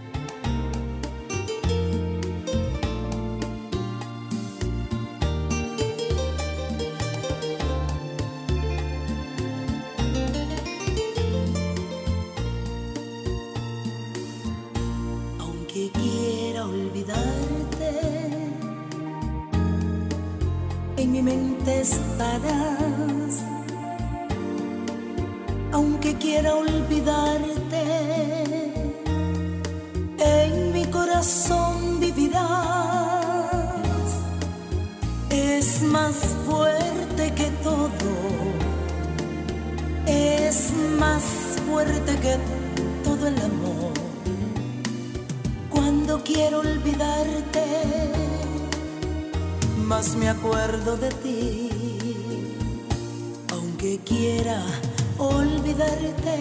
[25.73, 27.85] Aunque quiera olvidarte,
[30.19, 32.51] en mi corazón vivirás.
[35.29, 36.15] Es más
[36.47, 38.13] fuerte que todo,
[40.07, 41.23] es más
[41.67, 42.37] fuerte que
[43.05, 43.93] todo el amor.
[45.69, 48.30] Cuando quiero olvidarte,
[49.91, 51.71] más me acuerdo de ti
[53.77, 54.63] que quiera
[55.19, 56.37] olvidarte,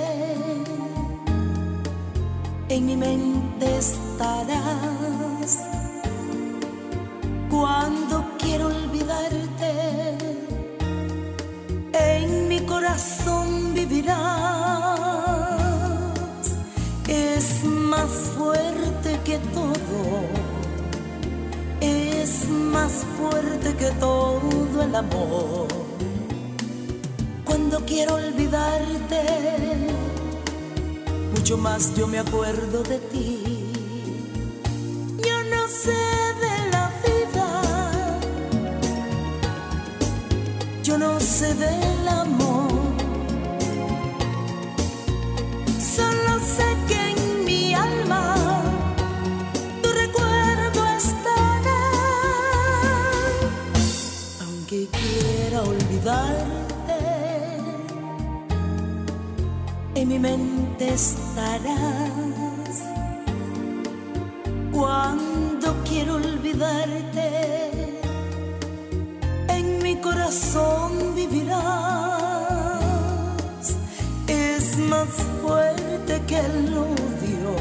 [2.67, 5.51] en mi mente estarás.
[7.49, 9.71] Cuando quiero olvidarte,
[11.93, 14.58] en mi corazón vivirás.
[23.77, 25.67] Que todo el amor
[27.45, 29.23] cuando quiero olvidarte,
[31.33, 33.38] mucho más yo me acuerdo de ti.
[60.87, 61.75] Estarás.
[64.71, 67.91] Cuando quiero olvidarte,
[69.49, 71.59] en mi corazón vivirás.
[74.27, 75.09] Es más
[75.41, 77.55] fuerte que el odio,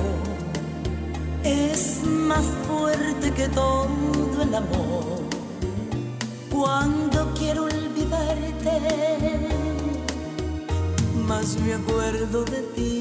[1.43, 5.19] es más fuerte que todo el amor.
[6.51, 9.49] Cuando quiero olvidarte
[11.28, 12.98] más me acuerdo de ti.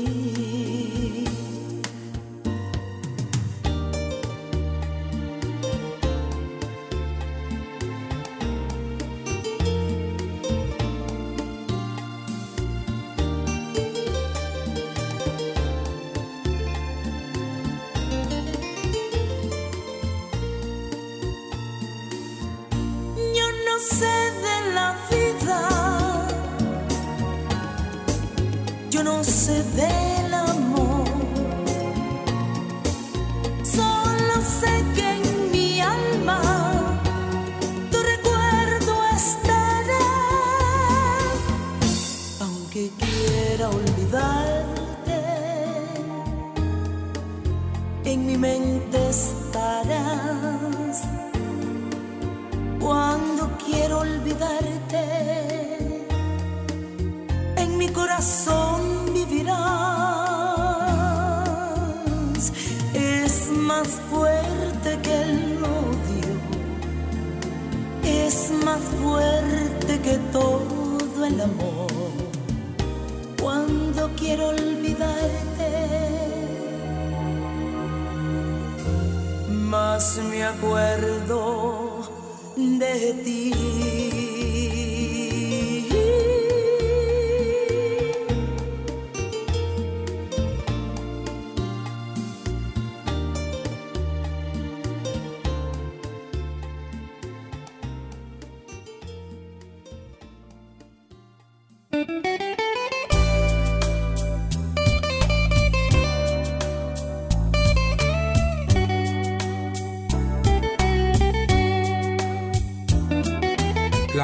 [101.97, 102.03] La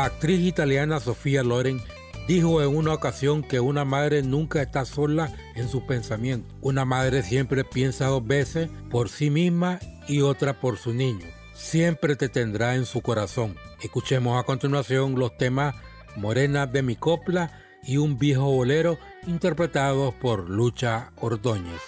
[0.05, 1.81] actriz italiana Sofía Loren
[2.27, 6.53] dijo en una ocasión que una madre nunca está sola en sus pensamientos.
[6.61, 11.25] Una madre siempre piensa dos veces por sí misma y otra por su niño.
[11.53, 13.55] Siempre te tendrá en su corazón.
[13.81, 15.73] Escuchemos a continuación los temas
[16.15, 17.51] Morena de mi copla
[17.83, 21.81] y un viejo bolero interpretados por Lucha Ordóñez.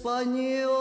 [0.00, 0.79] Испанию.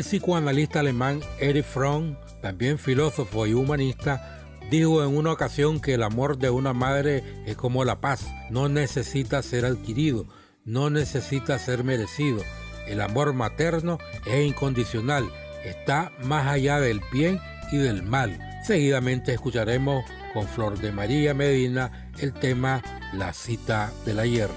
[0.00, 4.40] El psicoanalista alemán Erich Fromm, también filósofo y humanista,
[4.70, 8.70] dijo en una ocasión que el amor de una madre es como la paz, no
[8.70, 10.24] necesita ser adquirido,
[10.64, 12.42] no necesita ser merecido.
[12.86, 15.30] El amor materno es incondicional,
[15.66, 17.38] está más allá del bien
[17.70, 18.38] y del mal.
[18.64, 20.02] Seguidamente escucharemos
[20.32, 22.82] con Flor de María Medina el tema
[23.12, 24.48] La cita del ayer.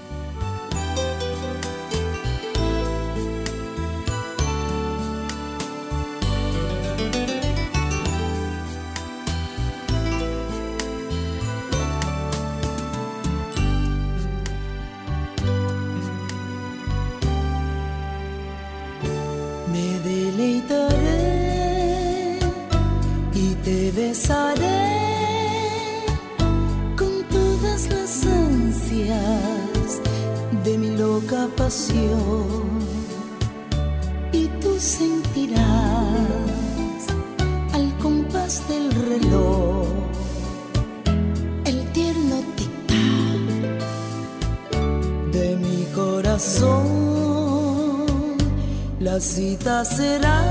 [49.64, 50.42] Será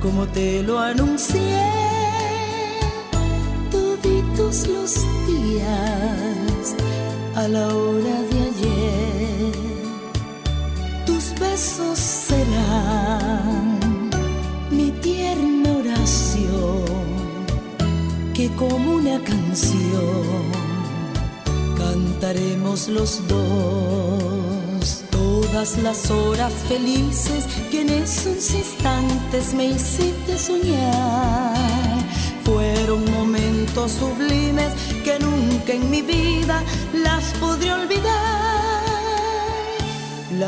[0.00, 1.43] como te lo anuncié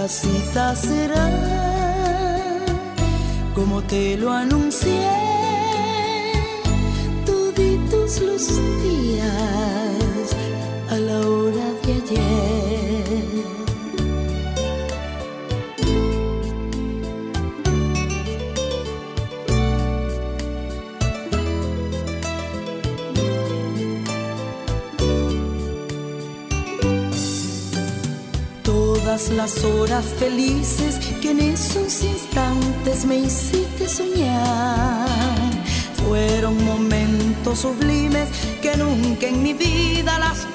[0.08, 1.28] cita será
[3.54, 5.25] como te lo anuncié
[29.46, 35.06] las horas felices que en esos instantes me hiciste soñar.
[36.04, 38.28] Fueron momentos sublimes
[38.60, 40.46] que nunca en mi vida las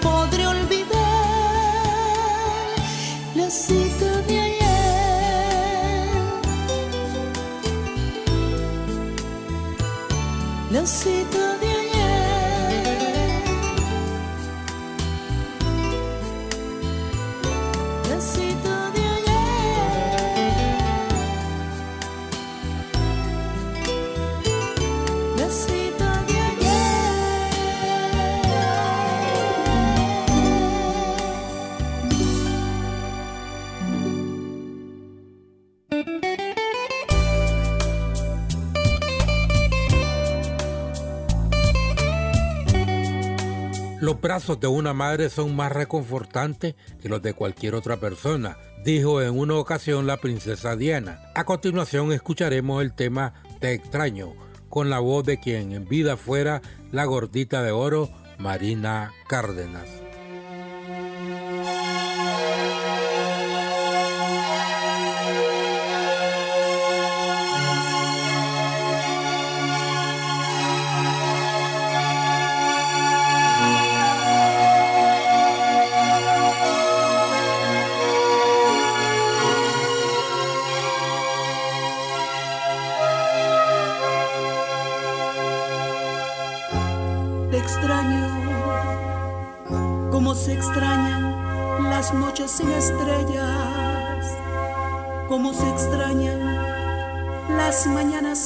[44.47, 49.55] de una madre son más reconfortantes que los de cualquier otra persona, dijo en una
[49.55, 51.19] ocasión la princesa Diana.
[51.35, 54.33] A continuación escucharemos el tema Te extraño,
[54.67, 58.09] con la voz de quien en vida fuera la gordita de oro,
[58.39, 60.00] Marina Cárdenas.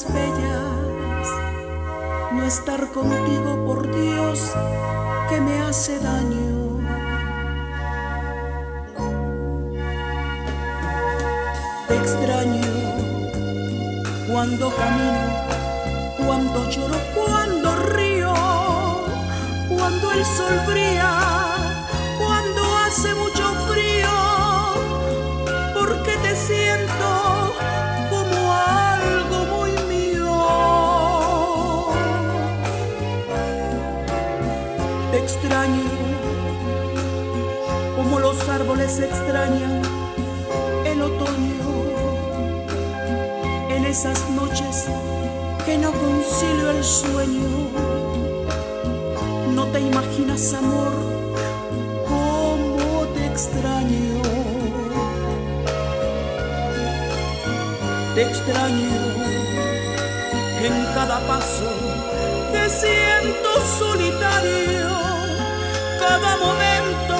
[0.03, 1.27] Bellas.
[2.33, 4.51] No estar contigo, por Dios,
[5.29, 6.81] que me hace daño.
[11.87, 12.73] Te extraño
[14.29, 15.27] cuando camino,
[16.25, 18.33] cuando lloro, cuando río,
[19.69, 21.44] cuando el sol brilla
[38.99, 39.81] extrañan
[40.85, 41.65] el otoño,
[43.69, 44.85] en esas noches
[45.65, 47.49] que no concilio el sueño.
[49.53, 51.15] No te imaginas, amor
[53.35, 54.21] extraño,
[58.15, 58.95] te extraño
[60.63, 61.69] en cada paso
[62.53, 64.87] que siento solitario,
[65.99, 67.14] cada momento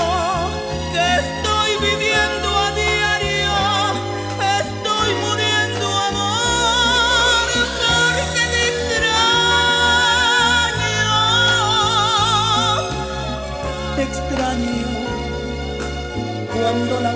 [16.66, 17.15] cuando la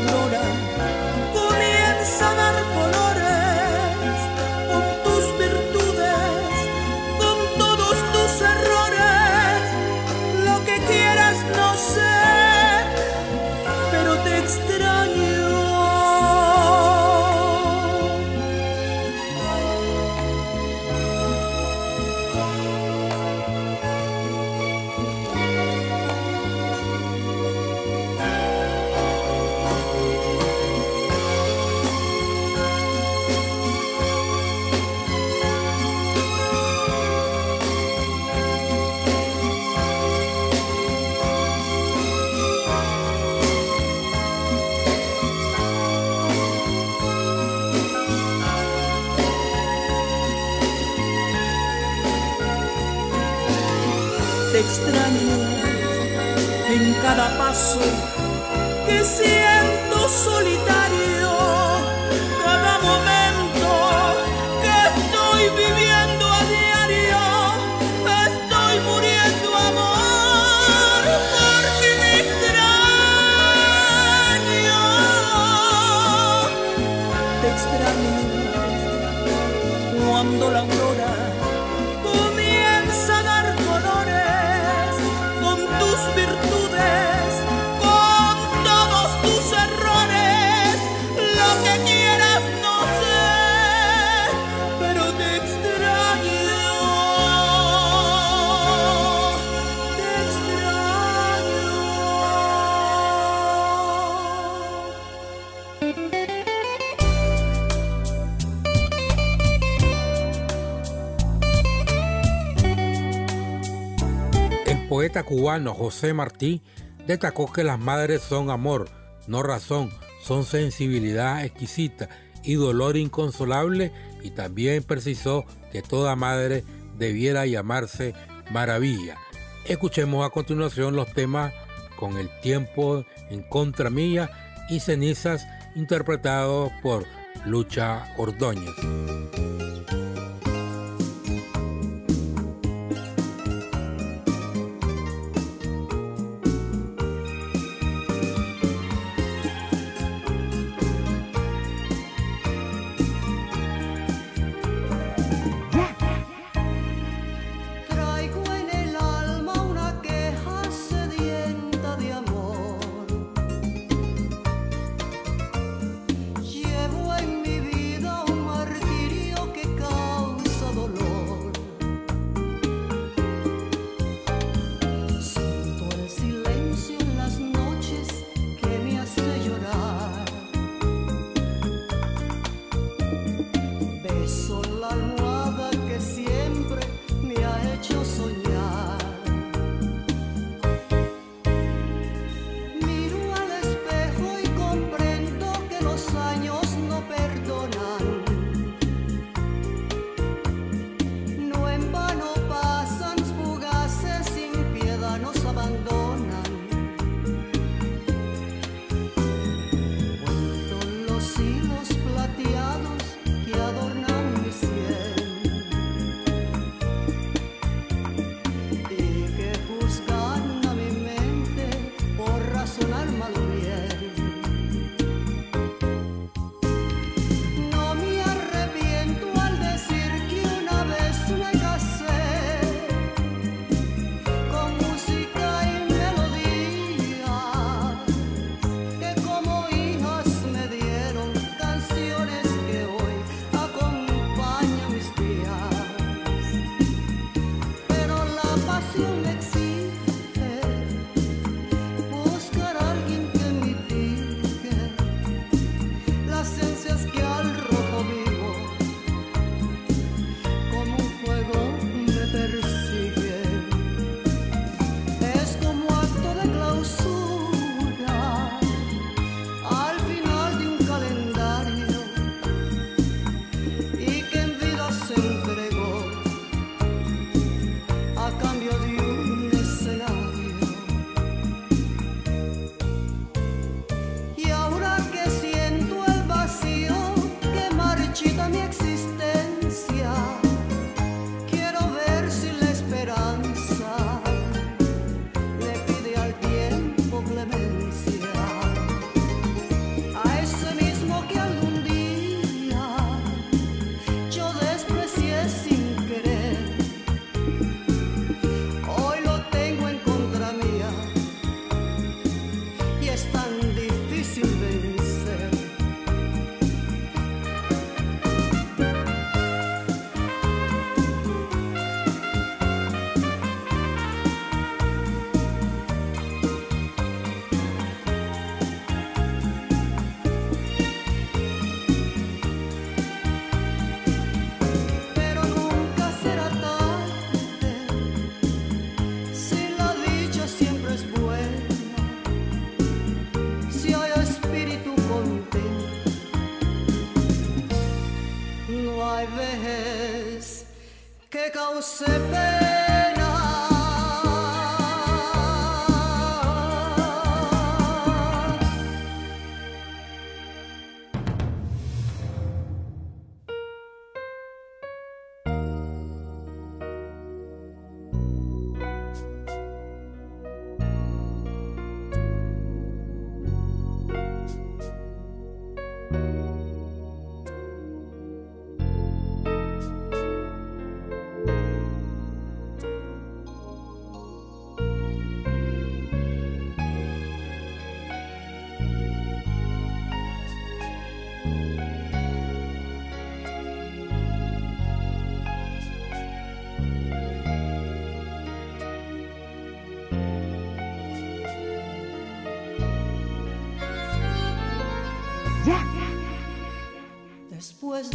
[115.10, 116.61] poeta cubano José Martí
[117.07, 118.91] destacó que las madres son amor,
[119.26, 119.90] no razón,
[120.22, 122.10] son sensibilidad exquisita
[122.44, 123.91] y dolor inconsolable
[124.22, 126.64] y también precisó que toda madre
[126.99, 128.14] debiera llamarse
[128.52, 129.18] maravilla.
[129.65, 131.53] Escuchemos a continuación los temas
[131.95, 134.30] con el tiempo en contra mía
[134.69, 137.07] y cenizas interpretados por
[137.48, 138.76] Lucha Ordóñez.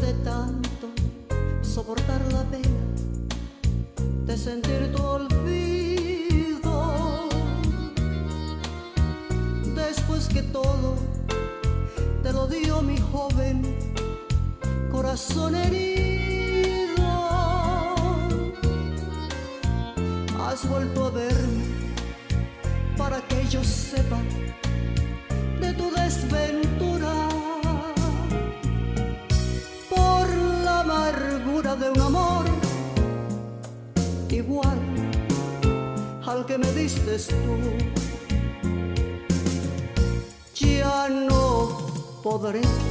[0.00, 0.88] de tanto
[1.62, 2.23] soportar
[42.44, 42.83] volveré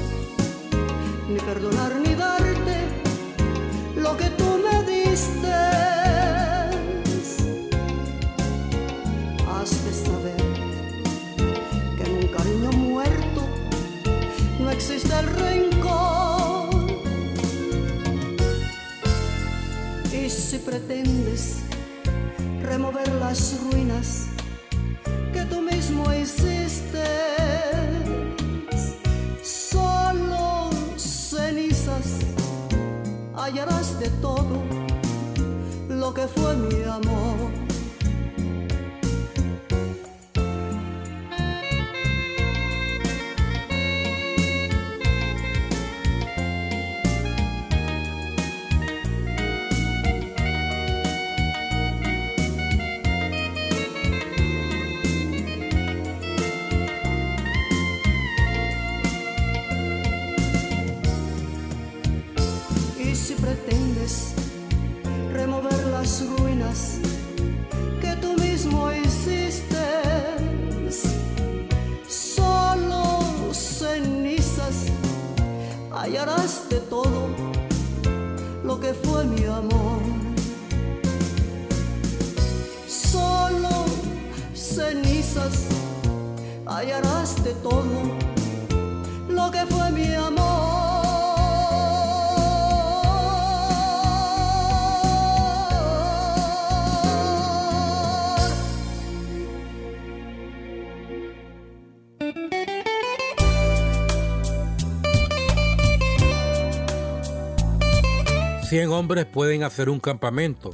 [108.73, 110.71] 100 hombres pueden hacer un campamento,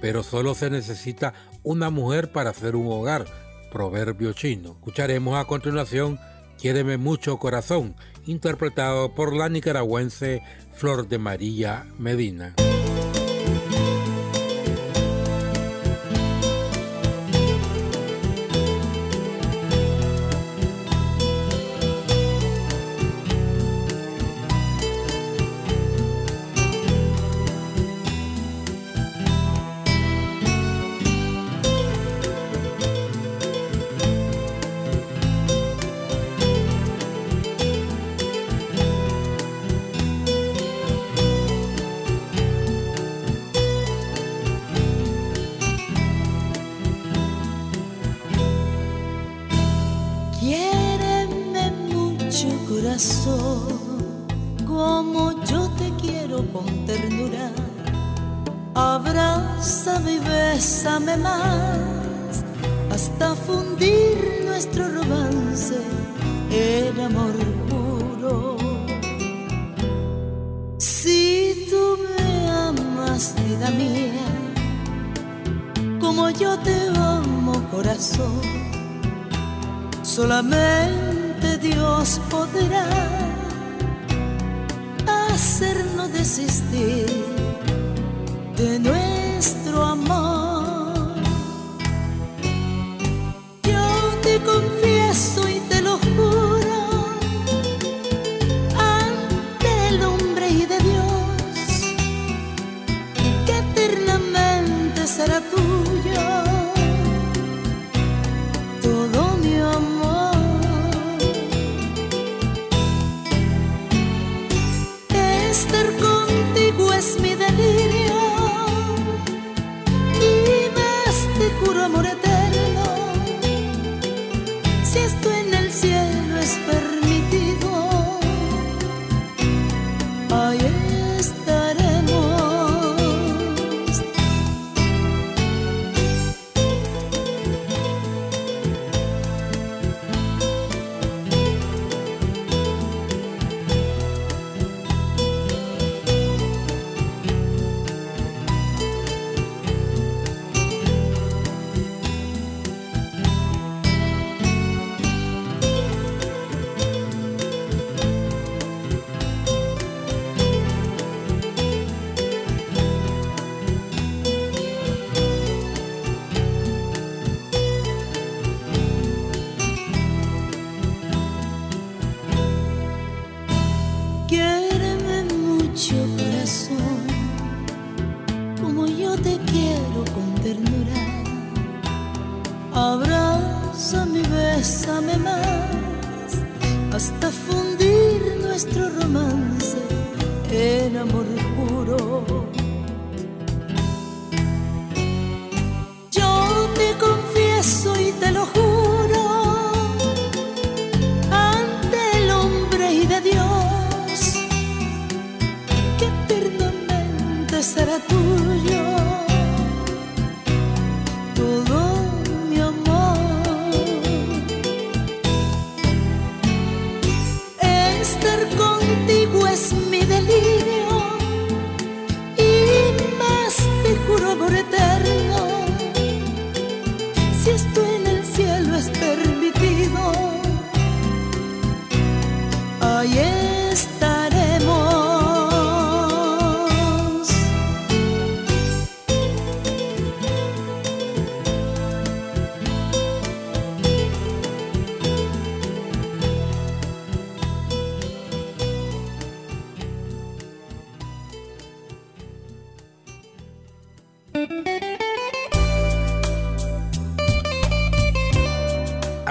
[0.00, 3.26] pero solo se necesita una mujer para hacer un hogar,
[3.70, 4.70] proverbio chino.
[4.70, 6.18] Escucharemos a continuación
[6.58, 10.40] Quiéreme mucho corazón, interpretado por la nicaragüense
[10.72, 12.54] Flor de María Medina.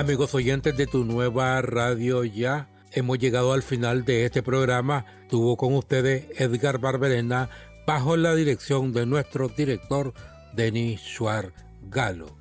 [0.04, 5.06] Amigos oyentes de tu nueva radio ya, hemos llegado al final de este programa.
[5.30, 7.50] Tuvo con ustedes Edgar Barberena
[7.88, 10.14] bajo la dirección de nuestro director
[10.54, 11.54] Denis Schwarz
[11.84, 12.36] Galo.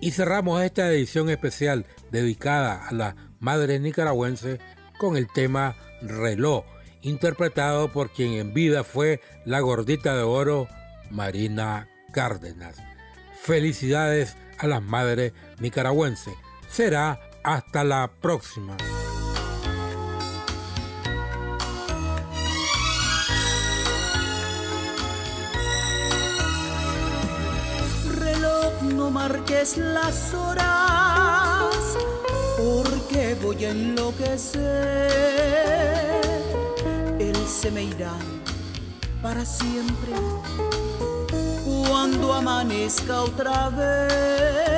[0.00, 4.60] Y cerramos esta edición especial dedicada a la madre nicaragüense
[4.96, 6.64] con el tema Reloj,
[7.02, 10.68] interpretado por quien en vida fue la gordita de oro
[11.10, 12.76] Marina Cárdenas.
[13.42, 16.34] Felicidades a las madres nicaragüenses
[16.74, 18.76] será hasta la próxima.
[28.18, 31.76] Reloj, no marques las horas,
[32.58, 34.64] porque voy a enloquecer.
[37.20, 38.14] Él se me irá
[39.22, 40.12] para siempre
[41.86, 44.73] cuando amanezca otra vez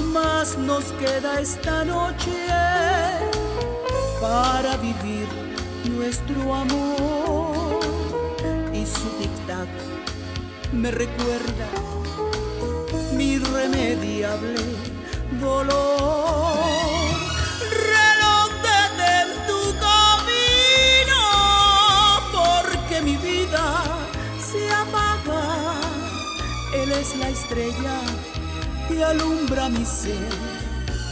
[0.00, 2.46] más nos queda esta noche
[4.20, 5.28] para vivir
[5.90, 7.80] nuestro amor.
[8.72, 9.68] Y su tic-tac
[10.72, 11.68] me recuerda
[13.12, 14.62] mi irremediable
[15.40, 16.56] dolor.
[17.92, 18.50] Reloj
[19.18, 21.22] en tu camino,
[22.32, 23.82] porque mi vida
[24.50, 25.74] se apaga.
[26.74, 28.00] Él es la estrella
[28.88, 30.28] que alumbra mi ser.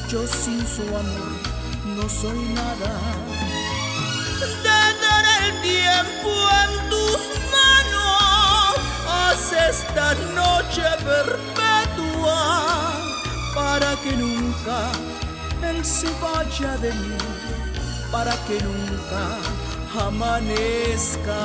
[0.08, 1.32] Yo sin su amor
[1.96, 2.92] no soy nada.
[4.40, 6.32] Detener el tiempo
[6.62, 7.20] en tus
[7.56, 8.74] manos,
[9.08, 12.40] haz esta noche perpetua
[13.54, 14.92] para que nunca
[15.62, 17.16] él se vaya de mí,
[18.10, 19.38] para que nunca
[20.06, 21.40] amanezca.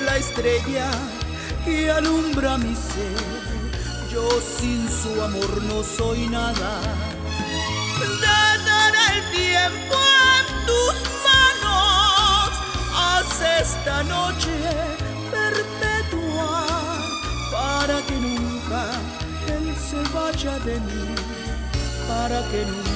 [0.00, 0.90] La estrella
[1.64, 3.22] que alumbra mi ser.
[4.12, 6.80] Yo sin su amor no soy nada.
[8.00, 9.96] Detener el tiempo
[10.34, 10.96] en tus
[11.28, 12.50] manos.
[12.96, 14.56] Haz esta noche
[15.30, 16.66] perpetua
[17.52, 18.90] para que nunca
[19.54, 19.72] él
[20.12, 21.14] vaya de mí
[22.08, 22.95] para que nunca